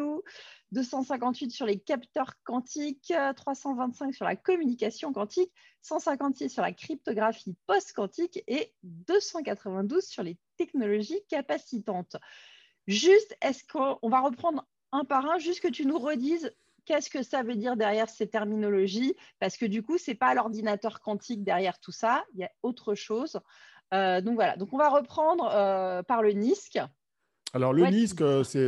[0.72, 5.52] 258 sur les capteurs quantiques, 325 sur la communication quantique,
[5.82, 12.16] 156 sur la cryptographie post-quantique et 292 sur les technologies capacitantes.
[12.86, 16.52] Juste, est-ce qu'on va reprendre un par un, juste que tu nous redises
[16.84, 20.34] qu'est-ce que ça veut dire derrière ces terminologies, parce que du coup, ce n'est pas
[20.34, 23.40] l'ordinateur quantique derrière tout ça, il y a autre chose.
[23.94, 26.78] Euh, donc voilà, donc on va reprendre euh, par le NISC.
[27.52, 28.22] Alors, le NISC,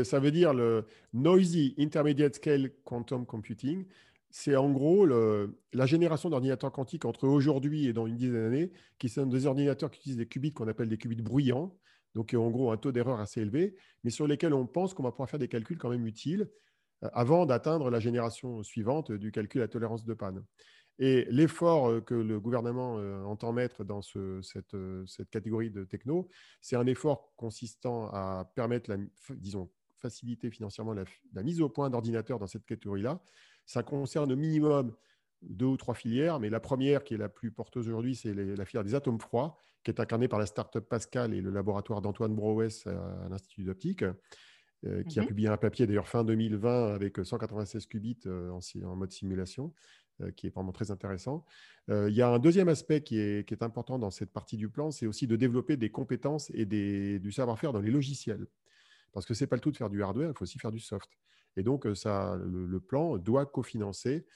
[0.04, 3.86] ça veut dire le Noisy Intermediate Scale Quantum Computing.
[4.30, 9.08] c'est en gros la génération d'ordinateurs quantiques entre aujourd'hui et dans une dizaine d'années, qui
[9.08, 11.76] sont des ordinateurs qui utilisent des qubits qu'on appelle des qubits bruyants,
[12.14, 15.12] donc en gros un taux d'erreur assez élevé, mais sur lesquels on pense qu'on va
[15.12, 16.48] pouvoir faire des calculs quand même utiles
[17.04, 20.44] euh, avant d'atteindre la génération suivante du calcul à tolérance de panne.
[20.98, 22.94] Et l'effort que le gouvernement
[23.26, 24.76] entend mettre dans cette,
[25.06, 26.28] cette, catégorie de techno,
[26.60, 28.98] c'est un effort consistant à permettre, la,
[29.36, 33.20] disons, faciliter financièrement la, la mise au point d'ordinateurs dans cette catégorie-là,
[33.64, 34.94] ça concerne au minimum
[35.42, 38.64] deux ou trois filières, mais la première qui est la plus porteuse aujourd'hui, c'est la
[38.64, 42.34] filière des atomes froids, qui est incarnée par la start-up Pascal et le laboratoire d'Antoine
[42.34, 44.04] Brouès à, l'Institut d'optique,
[44.84, 45.28] euh, qui a mhm.
[45.28, 49.72] publié un papier d'ailleurs fin 2020 avec 196 qubits euh, en, mode simulation,
[50.36, 51.44] qui est vraiment très intéressant.
[51.88, 55.06] il y a un deuxième aspect qui est, important dans cette partie du plan, c'est
[55.06, 58.46] aussi de développer des compétences et du savoir-faire dans les logiciels.
[59.12, 60.70] Parce que ce n'est pas le tout de faire du hardware, il faut aussi faire
[60.70, 61.08] du soft.
[61.56, 64.26] Et donc, euh, ça, le, plan doit cofinancer,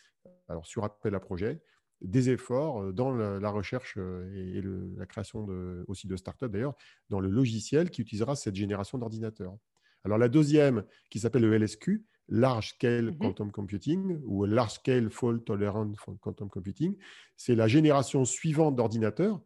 [0.49, 1.63] alors sur appel à projet,
[2.03, 4.63] des efforts euh, dans la, recherche euh, et,
[4.99, 5.47] la création
[5.89, 6.75] aussi de startups d'ailleurs,
[7.09, 9.57] dans le logiciel qui utilisera cette génération d'ordinateurs.
[10.05, 15.11] Alors la deuxième, qui s'appelle le LSQ, Large Scale mmh Quantum Computing ou Large Scale
[15.11, 16.97] Fault Tolerant Quantum Computing,
[17.37, 19.41] c'est la génération suivante d'ordinateurs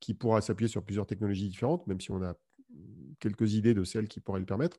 [0.00, 2.34] qui pourra s'appuyer sur plusieurs technologies différentes, même si on a
[3.18, 4.78] quelques idées de celles qui pourraient le permettre,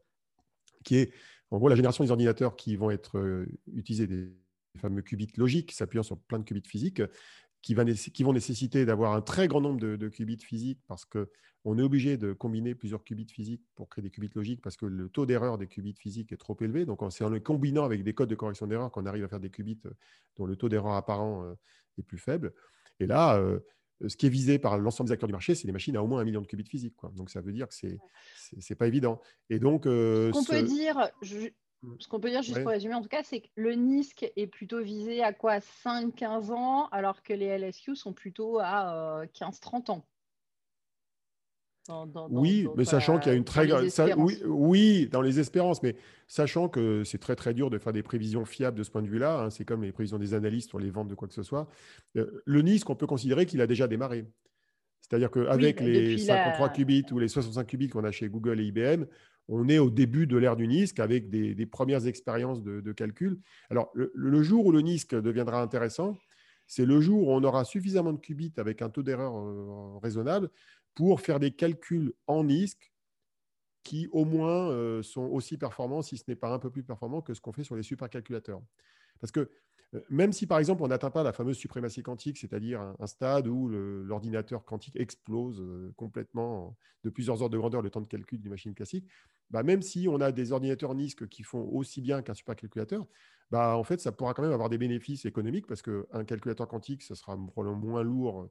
[0.83, 1.13] qui est
[1.51, 4.31] en gros, la génération des ordinateurs qui vont être euh, utilisés, des
[4.77, 7.01] fameux qubits logiques s'appuyant sur plein de qubits physiques,
[7.61, 12.17] qui, vont nécessiter d'avoir un très grand nombre de, qubits physiques parce qu'on est obligé
[12.17, 15.57] de combiner plusieurs qubits physiques pour créer des qubits logiques parce que le taux d'erreur
[15.57, 16.85] des qubits physiques est trop élevé.
[16.85, 19.39] Donc, c'est en les combinant avec des codes de correction d'erreur qu'on arrive à faire
[19.39, 19.91] des qubits euh,
[20.37, 21.53] dont le taux d'erreur apparent euh,
[21.97, 22.53] est plus faible.
[22.99, 23.59] Et là, euh,
[24.07, 26.07] ce qui est visé par l'ensemble des acteurs du marché, c'est des machines à au
[26.07, 26.95] moins un million de qubits physiques.
[26.95, 27.11] Quoi.
[27.15, 27.99] Donc ça veut dire que c'est
[28.53, 29.21] n'est pas évident.
[29.49, 30.97] Et donc, euh, ce qu'on peut dire.
[31.99, 34.47] Ce qu'on peut dire juste pour résumer en tout cas, c'est que le NISC est
[34.47, 39.93] plutôt visé à quoi 5-15 ans, alors que les LSQ sont plutôt à 15-30 euh,
[39.93, 40.05] ans
[42.29, 43.87] oui, mais sachant qu'il y a une très grande.
[44.17, 45.95] Oui, oui, dans les espérances, mais
[46.27, 49.07] sachant que c'est très très dur de faire des prévisions fiables de ce point de
[49.07, 49.41] vue-là.
[49.41, 51.67] Hein, c'est comme les prévisions des analystes sur les ventes de quoi que ce soit.
[52.17, 54.25] Euh, le NISC, on peut considérer qu'il a déjà démarré.
[55.01, 59.05] C'est-à-dire qu'avec les 53 qubits ou les 65 qubits qu'on a chez Google et IBM,
[59.51, 63.37] on est au début de l'ère du NISC avec des, premières expériences de, calcul.
[63.69, 66.17] Alors, le, jour où le NISC deviendra intéressant,
[66.67, 70.49] c'est le jour où on aura suffisamment de qubits avec un taux d'erreur euh, raisonnable
[70.95, 72.93] pour faire des calculs en NISC
[73.83, 77.21] qui au moins euh, sont aussi performants, si ce n'est pas un peu plus performants
[77.21, 78.61] que ce qu'on fait sur les supercalculateurs.
[79.19, 79.51] Parce que
[80.09, 83.67] même si par exemple on n'atteint pas la fameuse suprématie quantique, c'est-à-dire un, stade où
[83.67, 88.51] l'ordinateur quantique explose euh, complètement de plusieurs ordres de grandeur le temps de calcul d'une
[88.51, 89.05] machine classique,
[89.49, 93.05] bah, même si on a des ordinateurs NISC qui font aussi bien qu'un supercalculateur,
[93.49, 97.03] bah, en fait ça pourra quand même avoir des bénéfices économiques parce qu'un calculateur quantique,
[97.03, 98.49] ça sera probablement moins lourd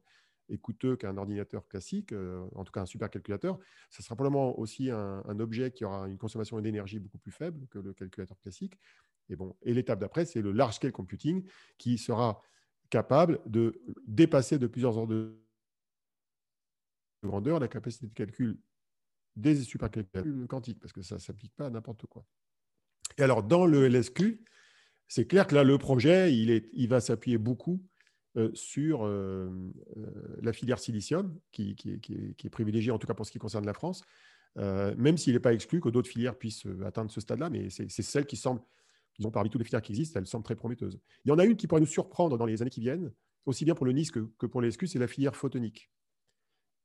[0.49, 3.57] et coûteux qu'un ordinateur classique, euh, en tout cas un supercalculateur.
[3.89, 7.79] Ça sera probablement aussi un, objet qui aura une consommation d'énergie beaucoup plus faible que
[7.79, 8.77] le calculateur classique.
[9.29, 12.41] Et, bon, et l'étape d'après, c'est le large scale computing qui sera
[12.89, 15.41] capable de dépasser de plusieurs ordres de
[17.23, 18.59] grandeur la capacité de calcul
[19.35, 22.25] des supercalculateurs quantiques, parce que ça ne s'applique pas à n'importe quoi.
[23.17, 24.43] Et alors, dans le LSQ,
[25.07, 27.83] c'est clair que là, le projet, il, est, va s'appuyer beaucoup
[28.37, 29.49] euh, sur euh,
[29.97, 33.73] euh, la filière silicium, qui, est, privilégiée en tout cas pour ce qui concerne la
[33.73, 34.03] France,
[34.55, 38.25] même s'il n'est pas exclu que d'autres filières puissent atteindre ce stade-là, mais c'est celle
[38.25, 38.61] qui semble,
[39.17, 40.99] disons, parmi toutes les filières qui existent, elle semble très prometteuse.
[41.25, 43.11] Il y en a une qui pourrait nous surprendre dans les années qui viennent,
[43.45, 45.91] aussi bien pour le NIS que, que pour les SQ, c'est la filière photonique.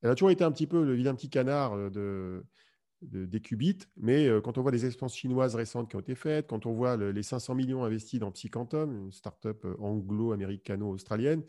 [0.03, 2.45] Elle a toujours été un petit peu le vilain petit canard de,
[3.03, 6.47] des qubits, mais euh, quand on voit les expériences chinoises récentes qui ont été faites,
[6.49, 11.43] quand on voit les 500 millions investis dans Psyquantum, une start-up euh, anglo-américano-australienne, mmh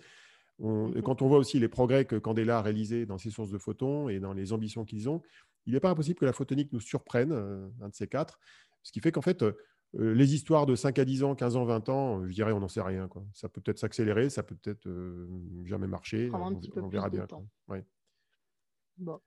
[1.04, 4.10] quand on voit aussi les progrès que Candela a réalisés dans ses sources de photons
[4.10, 5.22] et dans les ambitions qu'ils ont,
[5.68, 8.40] il n'est pas impossible que la photonique nous surprenne, euh, un de ces quatre,
[8.82, 9.46] ce qui fait qu'en fait,
[9.94, 12.68] les histoires de 5 à 10 ans, 15 ans, 20 ans, je dirais, on n'en
[12.68, 13.08] sait rien.
[13.08, 13.24] Quoi.
[13.34, 14.88] Ça peut peut-être s'accélérer, ça peut peut-être
[15.66, 17.26] jamais marcher, on, verra bien.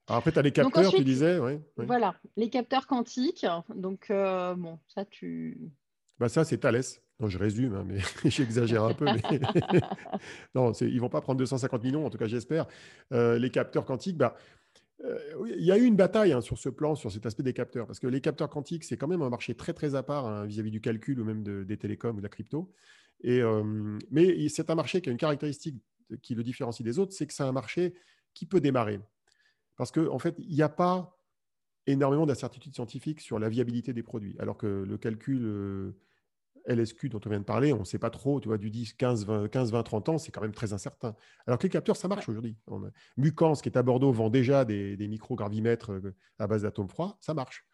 [0.06, 1.38] après, tu as les capteurs, tu disais.
[1.76, 3.46] Voilà, les capteurs quantiques.
[3.74, 5.72] Donc, euh, bon, ça, tu.
[6.18, 6.82] Bah, ça, c'est Thales.
[7.20, 7.98] Non, je résume, hein, mais
[8.30, 9.04] j'exagère un peu.
[10.54, 12.66] non, ils ne vont pas prendre 250 millions, en tout cas, j'espère.
[13.12, 14.59] Euh, les capteurs quantiques, bah, euh,
[15.46, 17.86] il y a eu une bataille hein, sur ce plan, sur cet aspect des capteurs,
[17.86, 20.44] parce que les capteurs quantiques, c'est quand même un marché très, très à part hein,
[20.44, 22.72] vis-à-vis du calcul ou même des télécoms ou de la crypto.
[23.22, 23.40] Et,
[24.10, 25.82] mais c'est un marché qui a une caractéristique
[26.22, 27.94] qui le différencie des autres, c'est que c'est un marché
[28.34, 29.00] qui peut démarrer.
[29.76, 31.16] Parce qu'en en fait, il n'y a pas
[31.86, 35.92] énormément d'incertitudes scientifiques sur la viabilité des produits, alors que le calcul euh,
[36.66, 38.94] LSQ dont on vient de parler, on ne sait pas trop, tu vois, du 10,
[38.94, 41.14] 15, 20, 15, 20 30 ans, c'est quand même très incertain.
[41.46, 42.56] Alors que les capteurs, ça marche aujourd'hui.
[43.16, 47.18] Mucans, qui est à Bordeaux, vend déjà des, des microgravimètres euh, à base d'atomes froids,
[47.20, 47.66] ça marche.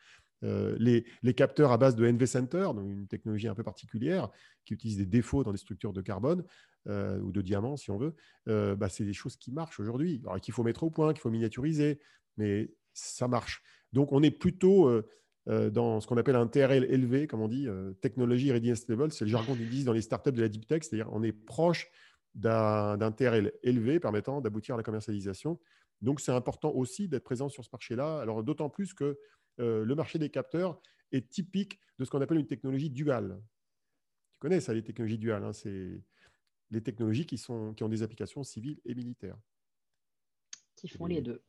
[0.45, 4.28] Euh, les, les, capteurs à base de NV Center, donc une technologie un peu particulière
[4.66, 6.45] qui utilise des défauts dans les structures de carbone
[6.89, 8.14] euh, ou de diamant, si on veut,
[8.47, 10.20] bah, c'est des choses qui marchent aujourd'hui.
[10.24, 12.01] Alors qu'il faut mettre au point, qu'il faut miniaturiser,
[12.37, 13.62] mais ça marche.
[13.93, 15.03] Donc on est plutôt
[15.47, 19.12] dans ce qu'on appelle un TRL élevé, comme on dit, euh, Technology Readiness Level.
[19.12, 21.32] C'est le jargon qu'ils disent dans les startups de la deep tech, c'est-à-dire on est
[21.32, 21.88] proche
[22.34, 25.59] d'un TRL élevé permettant d'aboutir à la commercialisation.
[26.03, 28.20] Donc, c'est important aussi d'être présent sur ce marché-là.
[28.20, 29.18] Alors, d'autant plus que
[29.61, 30.80] euh, le marché des capteurs
[31.12, 33.40] est typique de ce qu'on appelle une technologie duale.
[34.32, 36.03] Tu connais ça, les technologies duales hein, C'est
[36.70, 39.38] les technologies qui, sont, qui ont des applications civiles et militaires.
[40.74, 41.42] Qui font les deux.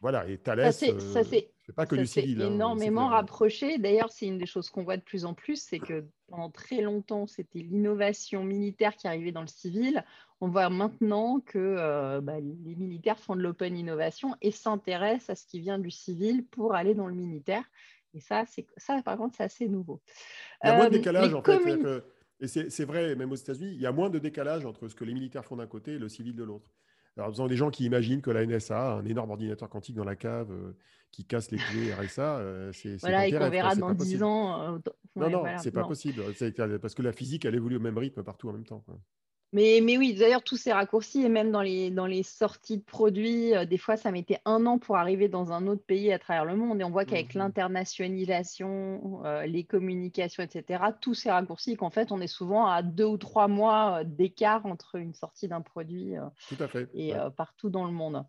[0.00, 2.40] Voilà, et Thales, ça c'est euh, pas que du civil.
[2.40, 3.78] Hein, énormément rapproché.
[3.78, 6.80] D'ailleurs, c'est une des choses qu'on voit de plus en plus, c'est que pendant très
[6.80, 10.04] longtemps, c'était l'innovation militaire qui arrivait dans le civil.
[10.40, 15.34] On voit maintenant que euh, bah, les militaires font de l'open innovation et s'intéressent à
[15.34, 17.64] ce qui vient du civil pour aller dans le militaire.
[18.14, 18.44] Et ça,
[18.76, 20.00] ça par contre, c'est assez nouveau.
[20.62, 22.04] Il y a moins de euh, décalage, en fait.
[22.40, 25.04] Et c'est vrai, même aux États-Unis, il y a moins de décalage entre ce que
[25.04, 26.70] les militaires font d'un côté et le civil de l'autre.
[27.18, 30.04] Alors, besoin des gens qui imaginent que la NSA a un énorme ordinateur quantique dans
[30.04, 30.76] la cave euh,
[31.10, 32.38] qui casse les clés RSA.
[32.38, 34.76] Euh, c'est, voilà, et qu'on verra dans 10 ans.
[34.76, 34.78] Euh,
[35.16, 36.22] non, non, c'est pas possible.
[36.80, 38.84] parce que la physique, elle évolue au même rythme partout en même temps.
[39.52, 42.82] Mais, mais, oui, d'ailleurs, tous ces raccourcis, et même dans les, dans les sorties de
[42.82, 46.18] produits, euh, des fois, ça mettait un an pour arriver dans un autre pays à
[46.18, 46.82] travers le monde.
[46.82, 52.12] Et on voit qu'avec mmh l'internationalisation, euh, les communications, etc., tous ces raccourcis, qu'en fait,
[52.12, 56.14] on est souvent à deux ou trois mois euh, d'écart entre une sortie d'un produit
[56.48, 58.24] Tout à fait, et partout dans le monde.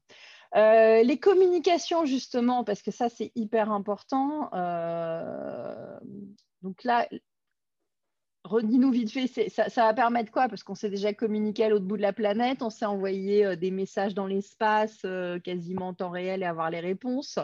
[0.56, 4.50] les communications, justement, parce que ça, c'est hyper important.
[6.62, 7.08] donc là,
[8.44, 10.48] redis-nous vite fait, ça, va permettre quoi?
[10.48, 13.56] Parce qu'on s'est déjà communiqué à l'autre bout de la planète, on s'est envoyé euh,
[13.56, 17.40] des messages dans l'espace euh, quasiment en temps réel et avoir les réponses.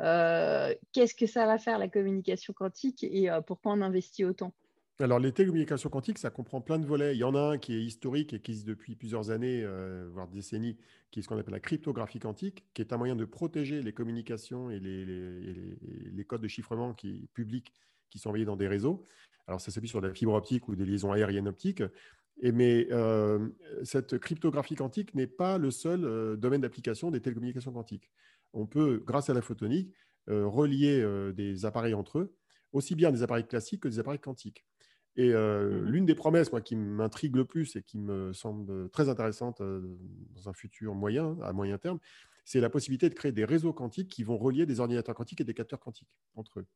[0.00, 3.04] Euh, qu'est-ce que ça va faire la communication quantique?
[3.04, 4.54] Et pourquoi on investit autant?
[4.98, 7.14] Alors, les télécommunications quantiques, ça comprend plein de volets.
[7.14, 9.66] Il y en a un qui est historique et qui existe depuis plusieurs années,
[10.10, 10.78] voire décennies,
[11.10, 13.92] qui est ce qu'on appelle la cryptographie quantique, qui est un moyen de protéger les
[13.92, 17.74] communications et les, codes de chiffrement qui, publics
[18.10, 19.04] qui sont envoyés dans des réseaux.
[19.46, 21.82] Alors, ça s'appuie sur de la fibre optique ou des liaisons aériennes optiques.
[22.40, 23.48] Et, mais euh,
[23.84, 28.10] cette cryptographie quantique n'est pas le seul euh, domaine d'application des télécommunications quantiques.
[28.52, 29.92] On peut, grâce à la photonique,
[30.28, 31.04] euh, relier
[31.34, 32.34] des appareils entre eux,
[32.72, 34.64] aussi bien des appareils classiques que des appareils quantiques.
[35.16, 39.08] Et mmh l'une des promesses moi, qui m'intrigue le plus et qui me semble très
[39.08, 41.98] intéressante dans un futur moyen, à moyen terme,
[42.44, 45.44] c'est la possibilité de créer des réseaux quantiques qui vont relier des ordinateurs quantiques et
[45.44, 46.66] des capteurs quantiques entre eux.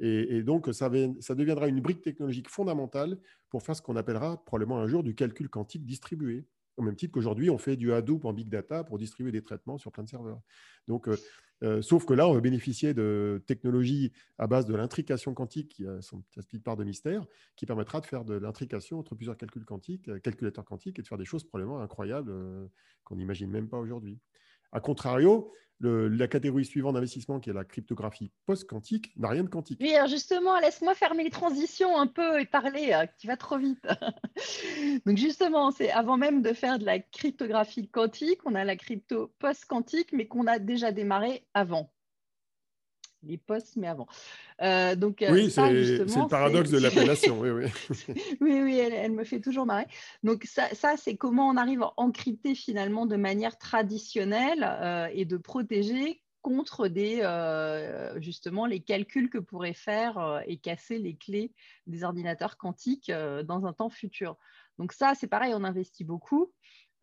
[0.00, 3.18] Et, donc, ça, deviendra une brique technologique fondamentale
[3.50, 6.44] pour faire ce qu'on appellera probablement un jour du calcul quantique distribué.
[6.76, 9.78] Au même titre qu'aujourd'hui, on fait du Hadoop en big data pour distribuer des traitements
[9.78, 10.40] sur plein de serveurs.
[10.88, 11.16] Donc, euh,
[11.62, 15.86] euh, sauf que là, on va bénéficier de technologies à base de l'intrication quantique, qui
[15.86, 17.24] a son petite part de mystère,
[17.54, 21.06] qui permettra de faire de l'intrication entre plusieurs calculs quantiques, euh, calculateurs quantiques, et de
[21.06, 22.32] faire des choses probablement incroyables
[23.04, 24.18] qu'on n'imagine même pas aujourd'hui.
[24.72, 25.52] A contrario,
[25.88, 29.78] la catégorie suivante d'investissement, qui est la cryptographie post-quantique, n'a rien de quantique.
[29.80, 33.58] Oui, alors justement, laisse-moi fermer les transitions un peu et parler, euh, tu vas trop
[33.58, 33.86] vite.
[35.06, 39.32] Donc justement, c'est avant même de faire de la cryptographie quantique, on a la crypto
[39.38, 41.92] post-quantique, mais qu'on a déjà démarré avant
[43.24, 44.06] les postes, mais avant.
[44.60, 47.38] Euh, donc, euh, oui, c'est le paradoxe de l'appellation.
[47.40, 47.66] oui, oui.
[48.40, 49.86] oui, oui elle, me fait toujours marrer.
[50.22, 55.24] Donc, ça, ça c'est comment on arrive à encrypter finalement de manière traditionnelle euh, et
[55.24, 57.22] de protéger contre des,
[58.20, 61.52] justement les calculs que pourraient faire et casser les clés
[61.86, 63.12] des ordinateurs quantiques
[63.44, 64.36] dans un temps futur.
[64.76, 66.52] Donc ça, c'est pareil, on investit beaucoup.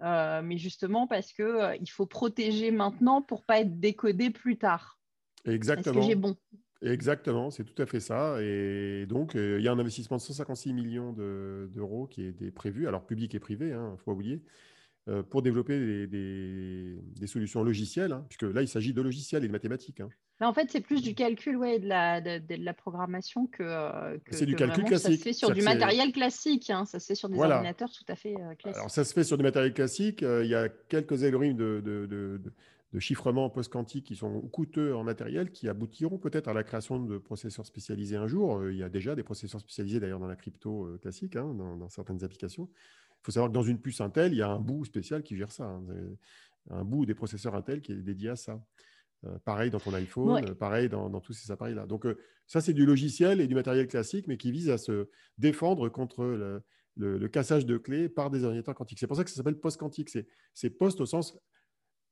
[0.02, 4.99] mais justement parce qu'il faut protéger maintenant pour pas être décodé plus tard.
[5.46, 6.02] Exactement.
[6.02, 6.36] J'ai bon?
[6.82, 8.42] Exactement, c'est tout à fait ça.
[8.42, 12.88] Et donc, euh, il y a un investissement de 156 millions d'euros qui est prévu,
[12.88, 14.42] alors public et privé, il hein, faut oublier,
[15.10, 19.52] euh, pour développer des, solutions logicielles, hein, puisque là, il s'agit de logiciels et de
[19.52, 20.00] mathématiques.
[20.00, 20.10] Hein.
[20.40, 23.62] en fait, c'est plus du calcul ouais, et de, la, de, la programmation que.
[23.62, 25.12] Euh, c'est du calcul classique.
[25.12, 28.16] Ça se fait sur du matériel classique, ça se fait sur des ordinateurs tout à
[28.16, 28.78] fait classiques.
[28.78, 30.22] Alors, ça se fait sur du matériel classique.
[30.22, 32.42] il y a quelques algorithmes de
[32.94, 37.18] de chiffrement post-quantique qui sont coûteux en matériel, qui aboutiront peut-être à la création de
[37.18, 38.58] processeurs spécialisés un jour.
[38.58, 41.54] Euh, il y a déjà des processeurs spécialisés d'ailleurs dans la crypto euh, classique, hein,
[41.54, 42.70] dans, certaines applications.
[43.12, 45.38] Il faut savoir que dans une puce Intel, il y a un bout spécial qui
[45.38, 45.84] gère ça, hein.
[46.70, 48.60] un bout des processeurs Intel qui est dédié à ça.
[49.44, 51.86] pareil dans ton iPhone, pareil dans, tous ces appareils-là.
[51.86, 52.08] Donc,
[52.48, 56.24] ça, c'est du logiciel et du matériel classique, mais qui vise à se défendre contre
[56.96, 59.00] le, cassage de clés par des ordinateurs quantiques.
[59.00, 60.10] C'est pour ça que ça s'appelle post-quantique.
[60.54, 61.38] C'est post au sens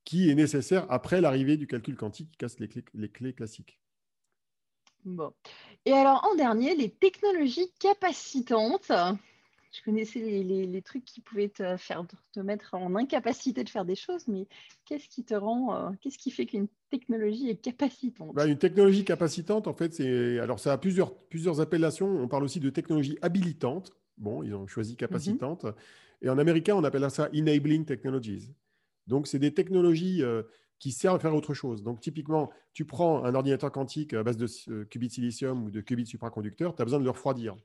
[0.08, 3.78] qui est nécessaire après l'arrivée du calcul quantique qui casse les les clés classiques.
[5.03, 5.34] Bon.
[5.86, 8.89] Et alors, en dernier, les technologies capacitantes.
[8.89, 13.95] Je connaissais les, trucs qui pouvaient te faire te mettre en incapacité de faire des
[13.95, 14.47] choses, mais
[14.86, 18.34] qu'est-ce qui te rend, euh, qu'est-ce qui fait qu'une technologie est capacitante?
[18.34, 22.08] Bah, Une technologie capacitante, en fait, c'est alors ça a plusieurs, plusieurs appellations.
[22.08, 23.91] On parle aussi de technologie habilitante.
[24.18, 24.97] Bon, ils ont choisi mhm.
[24.97, 25.66] capacitante.
[26.22, 28.53] Et en américain, on appelle ça enabling technologies.
[29.08, 30.43] Donc, c'est des technologies euh,
[30.80, 31.84] qui servent à faire autre chose.
[31.84, 35.82] Donc, typiquement, tu prends un ordinateur quantique à base de euh, qubits silicium ou de
[35.82, 37.55] qubits supraconducteurs, tu as besoin de le refroidir.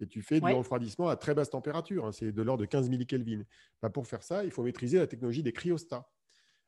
[0.00, 2.88] Et tu fais du refroidissement à très basse température, hein, c'est de l'ordre de 15
[2.90, 3.44] millikelvin.
[3.80, 6.08] Bah, pour faire ça, il faut maîtriser la technologie des cryostats.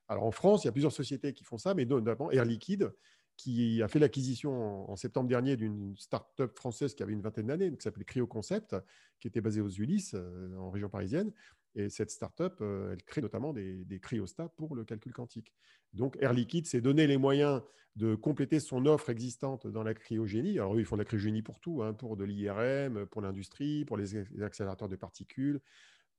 [0.07, 2.93] Alors en France, il y a plusieurs sociétés qui font ça, mais notamment Air Liquide,
[3.37, 7.71] qui a fait l'acquisition en, septembre dernier d'une start-up française qui avait une vingtaine d'années,
[7.73, 8.77] qui s'appelait CryoConcept,
[9.19, 11.33] qui était basée aux Ulysses, euh, en région parisienne.
[11.75, 15.53] Et cette start-up, euh, elle crée notamment des, cryostats pour le calcul quantique.
[15.93, 17.63] Donc Air Liquide s'est donné les moyens
[17.97, 20.59] de compléter son offre existante dans la cryogénie.
[20.59, 23.85] Alors eux, ils font de la cryogénie pour tout, hein, pour de l'IRM, pour l'industrie,
[23.85, 25.61] pour les accélérateurs de particules,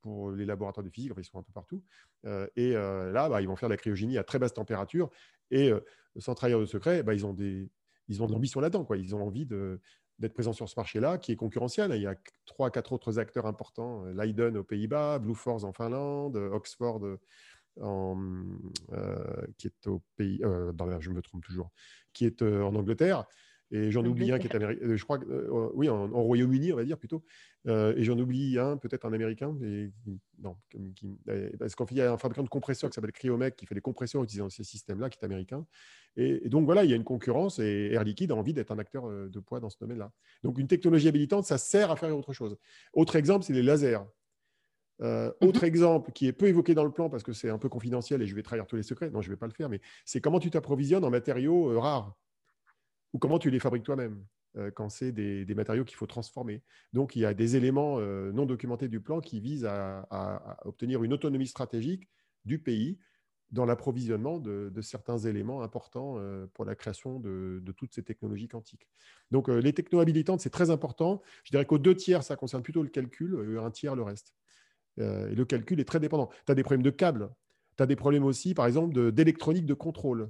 [0.02, 1.84] pour les laboratoires de physique, enfin, ils sont un peu partout.
[2.26, 5.10] Euh, et là, bah, ils vont faire de la cryogénie à très basse température.
[5.52, 5.72] Et
[6.18, 7.70] sans trahir de secret, bah, ils ont des,
[8.08, 8.86] ils ont de l'ambition là-dedans.
[8.86, 8.98] Quoi.
[8.98, 9.46] Ils ont envie
[10.20, 11.92] d'être présents sur ce marché-là, qui est concurrentiel.
[11.96, 16.36] Il y a trois, quatre autres acteurs importants Leiden aux Pays-Bas, Blue Force en Finlande,
[16.36, 17.02] Oxford
[17.82, 18.18] en,
[19.58, 21.72] qui est au pays, je me trompe toujours,
[22.14, 23.26] qui est en Angleterre.
[23.72, 24.86] Et j'en oublie un qui est américain.
[24.86, 27.24] Euh, je crois, euh, oui, en, Royaume-Uni, on va dire plutôt.
[27.68, 29.58] Euh, et j'en oublie un, peut-être un américain.
[29.64, 29.92] Et,
[30.38, 30.56] non,
[31.58, 33.76] parce qu'en fait, il y a un fabricant de compresseurs qui s'appelle Cryomec qui fait
[33.76, 35.66] des compresseurs utilisant ces systèmes-là, qui est américain.
[36.16, 38.80] Et, donc voilà, il y a une concurrence et Air Liquide a envie d'être un
[38.80, 40.12] acteur de poids dans ce domaine-là.
[40.44, 42.58] Donc une technologie habilitante, ça sert à faire autre chose.
[42.94, 44.00] Autre exemple, c'est les lasers.
[45.00, 45.34] Mhm.
[45.42, 48.22] Autre exemple qui est peu évoqué dans le plan parce que c'est un peu confidentiel
[48.22, 49.82] et je vais trahir tous les secrets, non, je ne vais pas le faire, mais
[50.06, 52.16] c'est comment tu t'approvisionnes en matériaux rares
[53.16, 54.26] ou comment tu les fabriques toi-même
[54.58, 56.62] euh, quand c'est des, matériaux qu'il faut transformer.
[56.92, 61.02] Donc, il y a des éléments euh, non documentés du plan qui visent à, obtenir
[61.02, 62.10] une autonomie stratégique
[62.44, 63.00] du pays
[63.52, 68.86] dans l'approvisionnement de, certains éléments importants euh, pour la création de, toutes ces technologies quantiques.
[69.32, 71.22] Donc, les techno-habilitantes, c'est très important.
[71.46, 74.36] Je dirais qu'aux deux tiers, ça concerne plutôt le calcul, un tiers le reste.
[74.98, 76.30] et le calcul est très dépendant.
[76.46, 77.30] Tu as des problèmes de câbles,
[77.78, 80.30] tu as des problèmes aussi, par exemple, d'électronique de contrôle.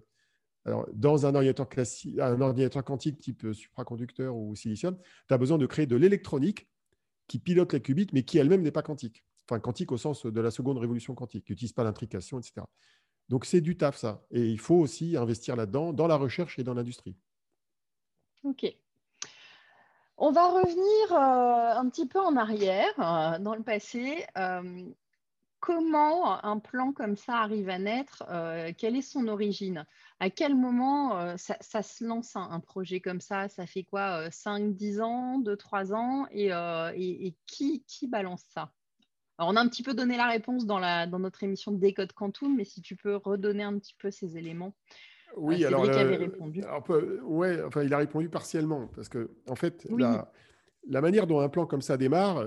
[0.66, 4.98] Alors, dans un ordinateur, classique, un ordinateur quantique type euh, supraconducteur ou silicium,
[5.28, 6.68] tu as besoin de créer de l'électronique
[7.28, 9.24] qui pilote les qubits, mais qui elle-même n'est pas quantique.
[9.48, 12.66] Enfin, quantique au sens de la seconde révolution quantique, qui n'utilise pas l'intrication, etc.
[13.30, 14.26] Donc, c'est du taf, ça.
[14.32, 17.16] Et il faut aussi investir là-dedans, dans la recherche et dans l'industrie.
[18.44, 18.66] OK.
[20.18, 24.26] On va revenir euh, un petit peu en arrière, euh, dans le passé
[25.66, 29.86] comment un plan comme ça arrive à naître euh, Quelle est son origine?
[30.20, 33.50] À quel moment euh, ça, se lance un, projet comme ça?
[33.50, 36.28] Ça fait quoi 5, euh, 10 ans, 2, 3 ans?
[36.32, 38.72] Et, qui, balance ça?
[39.38, 40.80] Alors, on a un petit peu donné la réponse dans,
[41.20, 44.76] notre émission de Décode Quantum, mais si tu peux redonner un petit peu ces éléments.
[45.36, 46.64] Oui, alors, avait répondu.
[47.24, 50.32] ouais, enfin, il a répondu partiellement parce que en fait, la,
[50.88, 52.46] la, manière dont un plan comme ça démarre,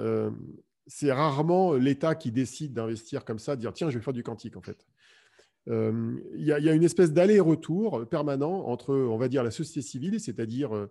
[0.89, 4.23] c'est rarement l'État qui décide d'investir comme ça, de dire tiens, je vais faire du
[4.23, 4.85] quantique en fait.
[5.69, 10.19] Euh, il y, a une espèce d'aller-retour permanent entre, on va dire, la société civile,
[10.19, 10.91] c'est-à-dire euh,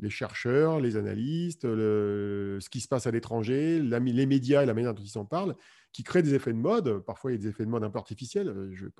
[0.00, 4.94] les chercheurs, les analystes, ce qui se passe à l'étranger, les médias et la manière
[4.94, 5.56] dont ils s'en parlent,
[5.92, 7.00] qui créent des effets de mode.
[7.00, 8.92] Parfois, il y a des effets de mode un peu artificiels, euh, je ne vais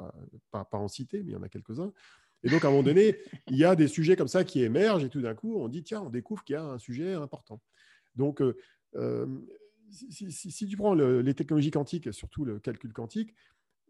[0.50, 1.92] pas, pas, en citer, mais il y en a quelques-uns.
[2.42, 3.16] Et donc, à un moment donné,
[3.50, 5.82] il y a des sujets comme ça qui émergent et tout d'un coup, on dit,
[5.82, 7.60] tiens, on découvre qu'il y a un sujet important.
[8.16, 8.42] Donc,
[9.90, 13.34] si, tu prends les technologies quantiques, et surtout le calcul quantique,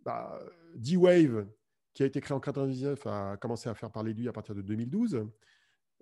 [0.05, 0.38] bah,
[0.76, 1.47] D-Wave,
[1.95, 4.55] qui a été créé en 1999, a commencé à faire parler de lui à partir
[4.55, 5.26] de 2012.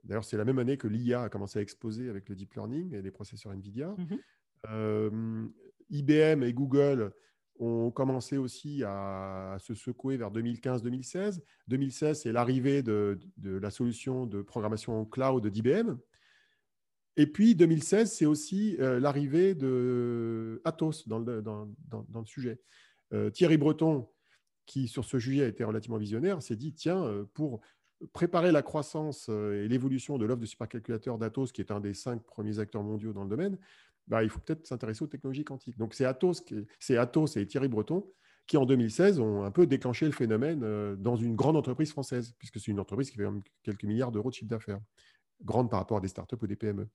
[0.05, 2.95] D'ailleurs, c'est la même année que l'IA a commencé à exploser avec le deep learning
[2.95, 3.95] et les processeurs NVIDIA.
[3.97, 4.19] Mhm.
[4.71, 5.49] Euh,
[5.91, 7.13] IBM et Google
[7.59, 11.43] ont commencé aussi à, se secouer vers 2015-2016.
[11.69, 15.99] 2016, c'est l'arrivée de, de, la solution de programmation cloud d'IBM,
[17.17, 22.61] et puis 2016, c'est aussi euh, l'arrivée de Atos dans le, sujet.
[23.13, 24.09] Euh, Thierry Breton,
[24.65, 27.61] qui sur ce sujet a été relativement visionnaire, s'est dit tiens, euh, pour
[28.13, 32.21] préparer la croissance et l'évolution de l'offre de supercalculateur d'Atos, qui est un des cinq
[32.25, 33.59] premiers acteurs mondiaux dans le domaine,
[34.09, 35.79] bah, il faut peut-être s'intéresser aux technologies quantiques.
[35.79, 36.43] Donc c'est Atos,
[36.81, 38.05] c'est Atos et Thierry Breton
[38.49, 42.59] qui en 2016 ont un peu déclenché le phénomène dans une grande entreprise française, puisque
[42.59, 43.25] c'est une entreprise qui fait
[43.63, 44.81] quelques milliards d'euros de chiffre d'affaires,
[45.45, 46.89] grande par rapport à des startups ou des PME.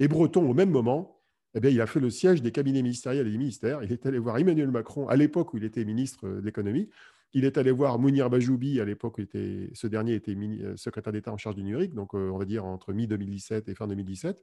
[0.00, 1.22] Et Breton, au même moment,
[1.54, 3.82] eh bien, il a fait le siège des cabinets ministériels et des ministères.
[3.82, 6.88] Il est allé voir Emmanuel Macron à l'époque où il était ministre de l'économie.
[7.32, 11.12] Il est allé voir Mounir Bajoubi à l'époque où était, ce dernier était euh, secrétaire
[11.12, 14.38] d'État en charge du numérique, donc euh, on va dire entre mi-2017 et fin 2017.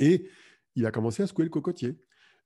[0.00, 0.28] Et
[0.76, 1.98] il a commencé à secouer le cocotier.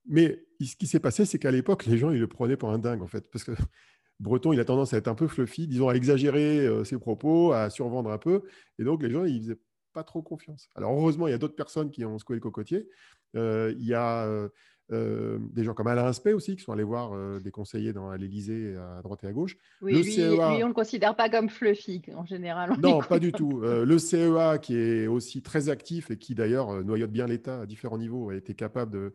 [0.06, 2.78] Mais ce qui s'est passé, c'est qu'à l'époque, les gens, ils le prenaient pour un
[2.78, 3.30] dingue, en fait.
[3.30, 3.52] Parce que
[4.20, 7.52] Breton, il a tendance à être un peu fluffy, disons, à exagérer euh, ses propos,
[7.52, 8.42] à survendre un peu.
[8.78, 9.58] Et donc, les gens, ils faisaient
[9.94, 10.68] pas trop confiance.
[10.74, 12.86] Alors, heureusement, il y a d'autres personnes qui ont secoué le cocotier.
[13.34, 14.50] il y a
[14.92, 18.10] euh, des gens comme Alain Aspect aussi, qui sont allés voir euh, des conseillers dans,
[18.10, 19.56] à l'Élysée, à droite et à gauche.
[19.80, 22.74] Oui, lui, e on ne le considère pas comme fluffy en général.
[22.82, 23.62] Non, pas du tout.
[23.62, 27.66] Euh, le CEA, qui est aussi très actif et qui d'ailleurs noyote bien l'État à
[27.66, 29.14] différents niveaux, a été capable de,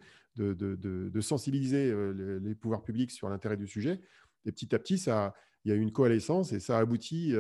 [0.53, 1.93] de, de, sensibiliser
[2.41, 4.01] les, pouvoirs publics sur l'intérêt du sujet.
[4.45, 7.35] Et petit à petit, ça, il y a eu une coalescence et ça aboutit.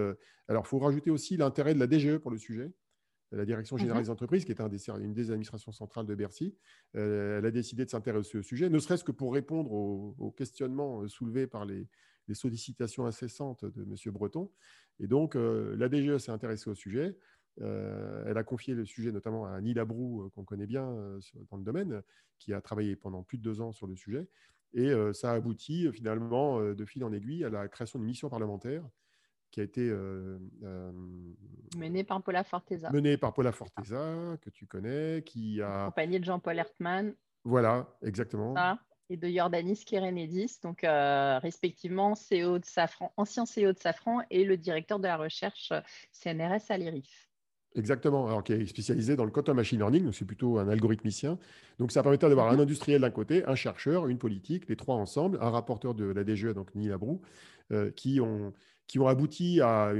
[0.47, 2.71] alors, il faut rajouter aussi l'intérêt de la DGE pour le sujet
[3.31, 6.15] la Direction mmh générale des entreprises, qui est un des, une des administrations centrales de
[6.15, 6.55] Bercy,
[6.95, 11.01] euh, elle a décidé de s'intéresser au sujet, ne serait-ce que pour répondre aux, questionnements
[11.01, 11.87] euh, soulevés par les,
[12.33, 13.95] sollicitations incessantes de M.
[14.13, 14.51] Breton.
[14.99, 17.17] Et donc, euh, la DGE s'est intéressée au sujet.
[17.59, 20.95] elle a confié le sujet notamment à Annie Labroux, qu'on connaît bien
[21.49, 22.03] dans le domaine,
[22.37, 24.27] qui a travaillé pendant plus de deux ans sur le sujet.
[24.73, 28.87] Et ça a abouti finalement, de fil en aiguille, à la création d'une mission parlementaire
[29.51, 30.91] qui a été euh, euh,
[31.77, 32.91] mené par Paula Forteza.
[32.91, 35.85] Mené par Paula Forteza, que tu connais, qui a.
[35.85, 37.13] Accompagné de Jean-Paul Hertmann.
[37.43, 38.53] Voilà, exactement.
[39.09, 44.43] et de Jordanis Kerenedis, donc euh, respectivement CEO de Safran, ancien CEO de Safran et
[44.43, 45.71] le directeur de la recherche
[46.11, 47.29] CNRS à l'IRIF.
[47.75, 51.39] Exactement, alors qui est spécialisé dans le quantum machine learning, donc c'est plutôt un algorithmicien.
[51.77, 52.61] Donc ça permettait d'avoir un mhm.
[52.61, 56.53] industriel d'un côté, un chercheur, une politique, les trois ensemble, un rapporteur de la DGE,
[56.53, 57.21] donc Nila Brou,
[57.95, 58.53] qui ont
[58.89, 59.93] qui ont abouti à,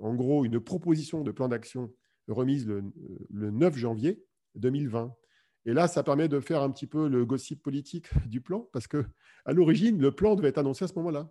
[0.00, 1.94] en gros, une proposition de plan d'action
[2.26, 2.82] remise le,
[3.30, 4.24] 9 janvier
[4.56, 5.14] 2020.
[5.66, 8.88] Et là, ça permet de faire un petit peu le gossip politique du plan, parce
[8.88, 9.06] que
[9.44, 11.30] à l'origine, le plan devait être annoncé à ce moment-là.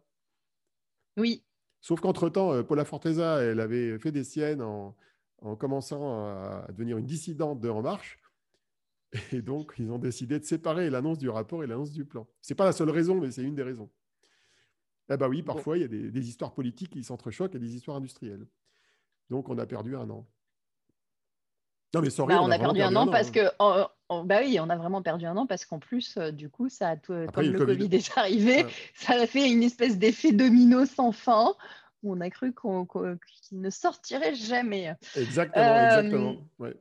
[1.18, 1.44] Oui.
[1.82, 4.96] Sauf qu'entre-temps, euh, Paula Forteza, elle avait fait des siennes en,
[5.40, 8.18] en commençant à devenir une dissidente de En Marche.
[9.34, 12.30] Et donc, ils ont décidé de séparer l'annonce du rapport et l'annonce du plan.
[12.42, 13.92] Ce n'est pas la seule raison, mais c'est une des raisons.
[15.10, 17.98] Eh bien oui, parfois, il y a des, histoires politiques qui s'entrechoquent et des histoires
[17.98, 18.46] industrielles.
[19.30, 20.28] Donc, on a perdu un an.
[21.94, 23.32] Non, mais sorry, bah, on, a, perdu, un an, parce hein.
[23.60, 26.68] que, bah oui, on a vraiment perdu un an parce qu'en plus, euh, du coup,
[26.68, 27.96] ça a comme le, COVID.
[27.96, 31.54] est arrivé, ça a fait une espèce d'effet domino sans fin.
[32.02, 34.94] Où on a cru qu'il ne sortirait jamais.
[35.16, 36.36] Exactement, euh, exactement.
[36.60, 36.76] Ouais.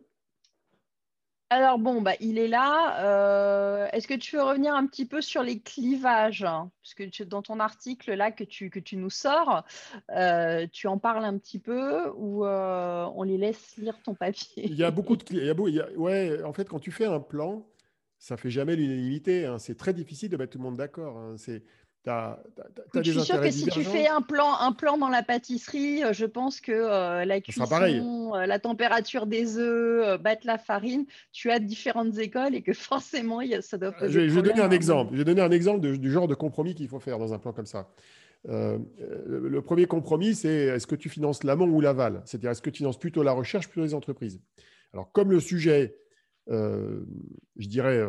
[1.55, 3.05] Alors bon, bah, il est là.
[3.05, 6.46] Euh, est-ce que tu veux revenir un petit peu sur les clivages
[6.80, 9.62] Puisque dans ton article là que tu, que tu nous sors,
[10.16, 14.64] euh, tu en parles un petit peu ou euh, on les laisse lire ton papier?
[14.64, 15.96] Il y a beaucoup de...
[15.98, 17.66] Ouais, en fait, quand tu fais un plan,
[18.18, 19.44] ça fait jamais l'unanimité.
[19.44, 19.59] Hein.
[19.59, 21.18] C'est très difficile de mettre tout le monde d'accord.
[21.18, 21.36] Hein.
[22.05, 26.12] Je suis sûre que si tu fais un plan, un plan dans la pâtisserie, euh,
[26.12, 31.50] je pense que euh, la cuisson, euh, la température des œufs, battre la farine, tu
[31.50, 34.70] as différentes écoles et que forcément, ça doit poser Je, vais, je vais donner un
[34.70, 35.12] exemple.
[35.12, 37.53] Je vais donner un exemple du genre de compromis qu'il faut faire dans un plan
[37.53, 37.88] comme ça.
[38.44, 42.22] le premier compromis, c'est est-ce que tu finances l'amont ou l'aval?
[42.24, 44.40] C'est-à-dire, est-ce que tu finances plutôt la recherche, plutôt les entreprises?
[44.92, 45.96] Alors, comme le sujet,
[46.48, 48.05] je dirais,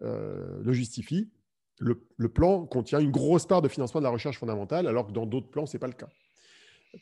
[0.00, 1.30] le justifie,
[1.80, 5.26] le, plan contient une grosse part de financement de la recherche fondamentale, alors que dans
[5.26, 6.08] d'autres plans, ce n'est pas le cas.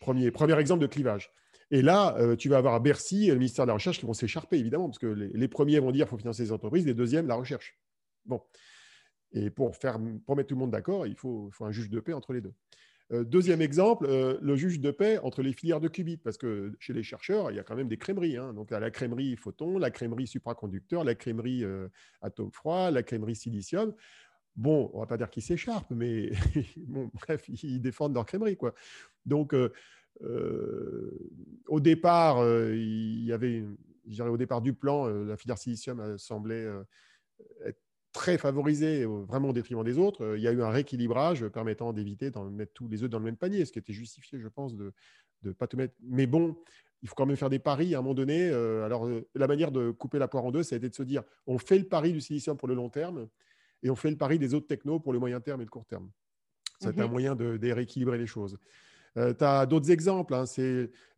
[0.01, 1.31] Premier, exemple de clivage.
[1.71, 4.07] Et là, euh, tu vas avoir à Bercy et le ministère de la Recherche qui
[4.07, 6.95] vont s'écharper, évidemment, parce que les, premiers vont dire qu'il faut financer les entreprises, les
[6.95, 7.79] deuxièmes, la recherche.
[8.25, 8.41] Bon.
[9.33, 12.13] Et pour, faire, pour mettre tout le monde d'accord, il faut, un juge de paix
[12.13, 12.55] entre les deux.
[13.13, 16.73] Euh, deuxième exemple, euh, le juge de paix entre les filières de qubits, parce que
[16.79, 18.37] chez les chercheurs, il y a quand même des crèmeries.
[18.37, 18.53] Hein.
[18.53, 21.65] Donc, la crèmerie photon, la crèmerie supraconducteur, la crèmerie
[22.21, 23.93] atome froid, la crèmerie silicium
[24.57, 26.31] bon, on va pas dire qu'ils s'écharpent, mais
[27.15, 28.57] bref, ils défendent leur crèmerie.
[28.57, 28.75] Quoi.
[29.25, 29.73] Donc, euh,
[30.23, 31.11] euh,
[31.69, 33.65] au départ, euh, il y avait,
[34.07, 36.67] je dirais, au départ du plan, la filière silicium semblait
[37.65, 37.81] être
[38.13, 40.37] très favorisée, vraiment au détriment des autres.
[40.37, 43.27] Il y a eu un rééquilibrage permettant d'éviter de mettre tous les œufs dans le
[43.27, 44.95] même panier, ce qui était justifié, je pense, de
[45.43, 45.95] ne pas tout mettre.
[46.03, 46.57] Mais bon,
[47.03, 48.49] il faut quand même faire des paris à un moment donné.
[48.49, 51.25] alors, la manière de couper la poire en deux, ça a été de se dire,
[51.47, 53.29] on fait le pari du silicium pour le long terme
[53.83, 55.87] et on fait le pari des autres technos pour le moyen terme et le court
[55.87, 56.11] terme.
[56.81, 57.11] C'est un mhm.
[57.11, 58.59] moyen de, rééquilibrer les choses.
[59.17, 60.35] Euh, tu as d'autres exemples.
[60.35, 60.45] Hein,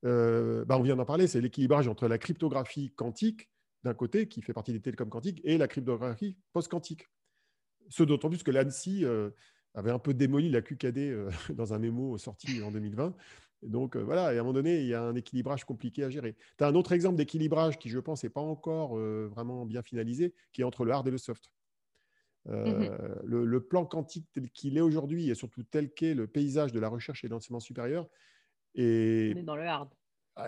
[0.04, 3.48] euh, bah, on vient d'en parler, c'est l'équilibrage entre la cryptographie quantique,
[3.84, 7.08] d'un côté, qui fait partie des télécoms quantiques, et la cryptographie post-quantique.
[7.88, 9.30] Ce d'autant plus que l'ANSI euh,
[9.74, 13.14] avait un peu démoli la QKD dans un mémo sorti en 2020.
[13.62, 16.36] Donc voilà, et à un moment donné, il y a un équilibrage compliqué à gérer.
[16.58, 20.32] Tu as un autre exemple d'équilibrage qui, je pense, n'est pas encore vraiment bien finalisé,
[20.52, 21.50] qui est entre le hard et le soft.
[22.48, 22.88] Mmh
[23.24, 26.88] le, plan quantique tel qu'il est aujourd'hui et surtout tel qu'est le paysage de la
[26.88, 28.08] recherche et de l'enseignement supérieur.
[28.74, 29.32] Et...
[29.34, 29.90] On est dans le hard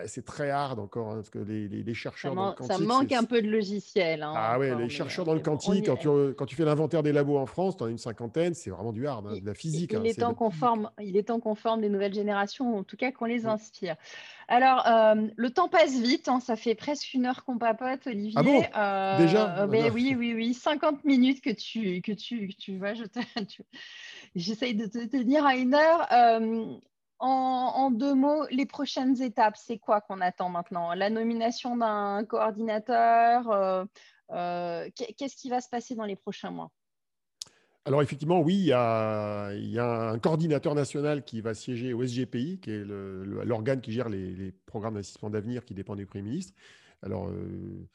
[0.05, 2.77] c'est très hard encore, hein, parce que les, chercheurs dans le quantique...
[2.77, 4.23] Ça manque un peu de logiciel.
[4.23, 7.11] Hein, ah ouais, les chercheurs dans le quantique, quand, tu, quand, tu, fais l'inventaire des
[7.11, 9.53] labos en France, tu en as une cinquantaine, c'est vraiment du hard, hein, de la
[9.53, 9.93] physique.
[9.93, 12.97] Il, est temps qu'on forme, il est temps qu'on forme des nouvelles générations, en tout
[12.97, 13.95] cas qu'on les inspire.
[14.47, 18.33] Alors, euh, le temps passe vite, ça fait presque une heure qu'on papote, Olivier.
[18.35, 18.63] Ah bon?
[18.77, 19.59] Euh, Déjà?
[19.59, 22.93] euh, Oui, oui, oui, 50 minutes que tu, que tu, que tu vois,
[24.35, 26.07] j'essaye de te tenir à une heure
[27.21, 30.93] en, deux mots, les prochaines étapes, c'est quoi qu'on attend maintenant?
[30.93, 33.85] La nomination d'un coordinateur euh,
[34.31, 36.71] euh, Qu'est-ce qui va se passer dans les prochains mois?
[37.85, 42.71] Alors effectivement, oui, il y, a, un coordinateur national qui va siéger au SGPI, qui
[42.71, 46.53] est l'organe qui gère les, programmes d'investissement d'avenir qui dépendent du Premier ministre.
[47.01, 47.87] Alors, euh,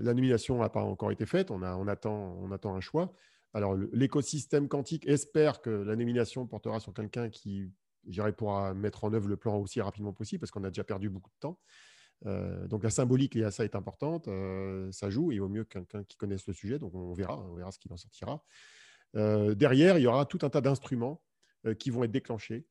[0.00, 3.12] la nomination n'a pas encore été faite, on, attend, on attend un choix.
[3.52, 7.70] Alors, l'écosystème quantique espère que la nomination portera sur quelqu'un qui
[8.06, 11.08] j'irai pour mettre en œuvre le plan aussi rapidement possible parce qu'on a déjà perdu
[11.08, 11.58] beaucoup de temps.
[12.26, 15.64] Euh, donc la symbolique liée à ça est importante, euh, ça joue, il vaut mieux
[15.64, 18.42] quelqu'un qui connaisse le sujet, donc on verra, on verra ce qu'il en sortira.
[19.16, 21.22] Euh, derrière, il y aura tout un tas d'instruments
[21.78, 22.66] qui vont être déclenchés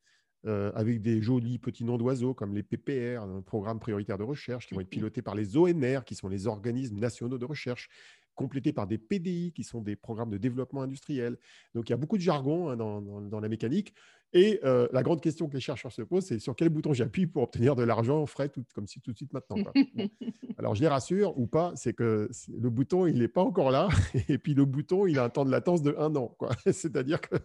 [0.45, 4.75] avec des jolis petits noms d'oiseaux comme les PPR, un programme prioritaire de recherche, qui
[4.75, 7.89] vont être pilotés par les ONR, qui sont les organismes nationaux de recherche,
[8.35, 11.37] complétés par des PDI, qui sont des programmes de développement industriel.
[11.73, 13.93] Donc, il y a beaucoup de jargon hein, dans, la mécanique.
[14.35, 17.27] Et euh, la grande question que les chercheurs se posent, c'est sur quel bouton j'appuie
[17.27, 19.57] pour obtenir de l'argent frais, tout, comme si tout de suite maintenant.
[20.57, 23.89] Alors, je les rassure ou pas, c'est que le bouton, il n'est pas encore là.
[24.29, 26.35] Et puis, le bouton, il a un temps de latence de un an.
[26.71, 27.35] C'est-à-dire que,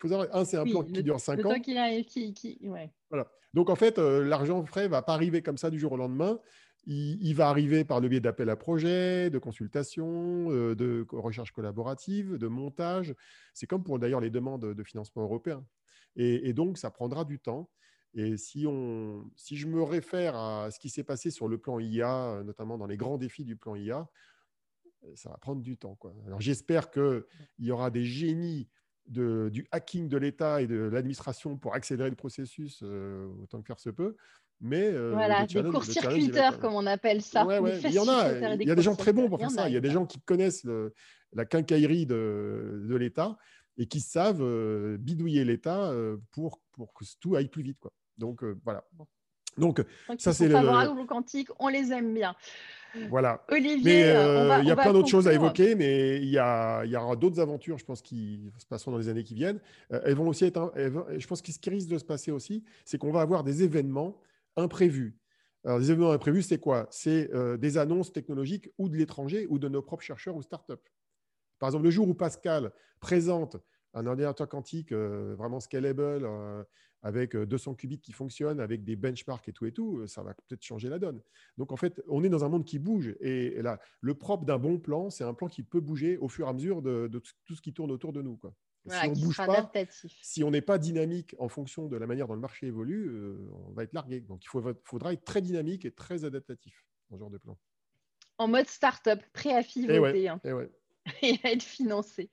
[0.00, 1.50] faut savoir, un, c'est un plan qui dure cinq ans.
[3.10, 3.30] Voilà.
[3.54, 5.96] Donc, en fait, euh, l'argent frais ne va pas arriver comme ça du jour au
[5.96, 6.38] lendemain.
[6.90, 12.38] Il, va arriver par le biais d'appels à projets, de consultations, euh, de recherche collaborative,
[12.38, 13.14] de montage.
[13.52, 15.66] C'est comme pour d'ailleurs les demandes de financement européen.
[16.16, 17.70] Et, donc, ça prendra du temps.
[18.14, 21.78] Et si, on, si je me réfère à ce qui s'est passé sur le plan
[21.78, 24.08] IA, notamment dans les grands défis du plan IA,
[25.14, 25.98] ça va prendre du temps.
[26.26, 27.22] Alors j'espère qu'il
[27.58, 28.68] y aura des génies
[29.06, 33.80] du hacking de l'État et de l'administration pour accélérer le processus euh, autant que faire
[33.80, 34.16] se peut.
[34.60, 37.46] Mais euh, voilà, des court-circuiteurs, comme on appelle ça.
[37.84, 38.54] Il y en a.
[38.54, 39.68] Il y a des gens très bons pour faire ça.
[39.68, 40.66] Il y a des gens qui connaissent
[41.32, 43.36] la quincaillerie de, de l'État
[43.76, 47.78] et qui savent euh, bidouiller l'État euh, pour, pour que tout aille plus vite.
[47.78, 47.92] Quoi.
[48.16, 48.82] Donc voilà.
[49.56, 49.84] Donc,
[50.18, 50.54] ça, c'est le.
[50.54, 52.34] Favorables au quantique, on les aime bien.
[53.10, 53.44] Voilà.
[53.48, 54.00] Olivier,
[54.60, 57.16] il y a plein d'autres choses à évoquer, mais il y, a, il y aura
[57.16, 59.60] d'autres aventures, je pense, qui se passeront dans les années qui viennent.
[59.90, 60.72] elles vont aussi être.
[60.76, 63.62] je pense que ce qui risque de se passer aussi, c'est qu'on va avoir des
[63.62, 64.16] événements
[64.56, 65.18] imprévus.
[65.64, 66.86] Alors, des événements imprévus, c'est quoi?
[66.90, 70.74] C'est euh, des annonces technologiques ou de l'étranger ou de nos propres chercheurs ou startups.
[71.58, 73.56] Par exemple, le jour où Pascal présente
[73.94, 76.62] un ordinateur quantique euh, vraiment scalable euh,
[77.02, 80.62] avec 200 qubits qui fonctionnent, avec des benchmarks et tout et tout, ça va peut-être
[80.62, 81.20] changer la donne.
[81.56, 84.58] Donc en fait, on est dans un monde qui bouge et, là, le propre d'un
[84.58, 87.08] bon plan, c'est un plan qui peut bouger au fur et à mesure de,
[87.44, 88.38] tout ce qui tourne autour de nous.
[88.88, 89.72] Si on bouge pas,
[90.22, 93.36] si on n'est pas dynamique en fonction de la manière dont le marché évolue, euh,
[93.68, 94.20] on va être largué.
[94.20, 97.58] Donc il faudra être très dynamique et très adaptatif dans ce genre de plan.
[98.38, 100.22] En mode start-up, prêt à pivoter.
[100.22, 100.40] Et, hein.
[100.44, 100.52] et,
[101.44, 102.30] à être financé.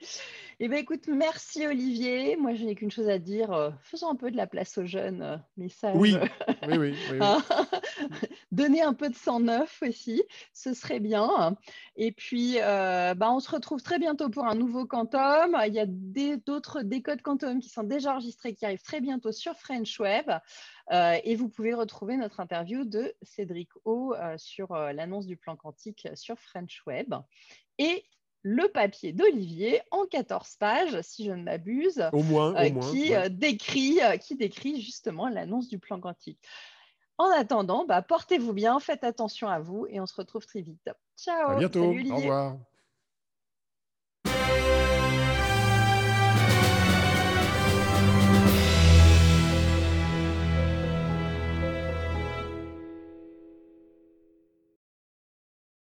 [0.60, 2.38] Eh bien, écoute, merci Olivier.
[2.38, 3.52] Moi, je n'ai qu'une chose à dire.
[3.52, 5.22] Euh, faisons un peu de la place aux jeunes.
[5.22, 5.96] Euh, message.
[5.98, 6.16] Oui,
[6.70, 6.78] oui,
[7.12, 7.18] oui.
[7.20, 7.44] Hein?
[8.52, 10.24] Donner un peu de sang neuf aussi,
[10.54, 11.58] ce serait bien.
[11.98, 15.58] Et puis, euh, bah, on se retrouve très bientôt pour un nouveau Quantum.
[15.68, 19.56] Il y a d'autres décodes Quantum qui sont déjà enregistrés, qui arrivent très bientôt sur
[19.56, 20.32] French Web.
[20.92, 26.40] et vous pouvez retrouver notre interview de Cédric O sur l'annonce du plan quantique sur
[26.40, 27.14] French Web.
[27.78, 28.06] Et
[28.48, 32.54] le papier d'Olivier en 14 pages, si je ne m'abuse, au moins,
[32.92, 36.40] qui, décrit, qui décrit justement l'annonce du plan quantique.
[37.18, 40.92] En attendant, bah, portez-vous bien, faites attention à vous et on se retrouve très vite.
[41.18, 41.54] Ciao.
[41.54, 41.86] À bientôt.
[41.86, 42.58] Au revoir.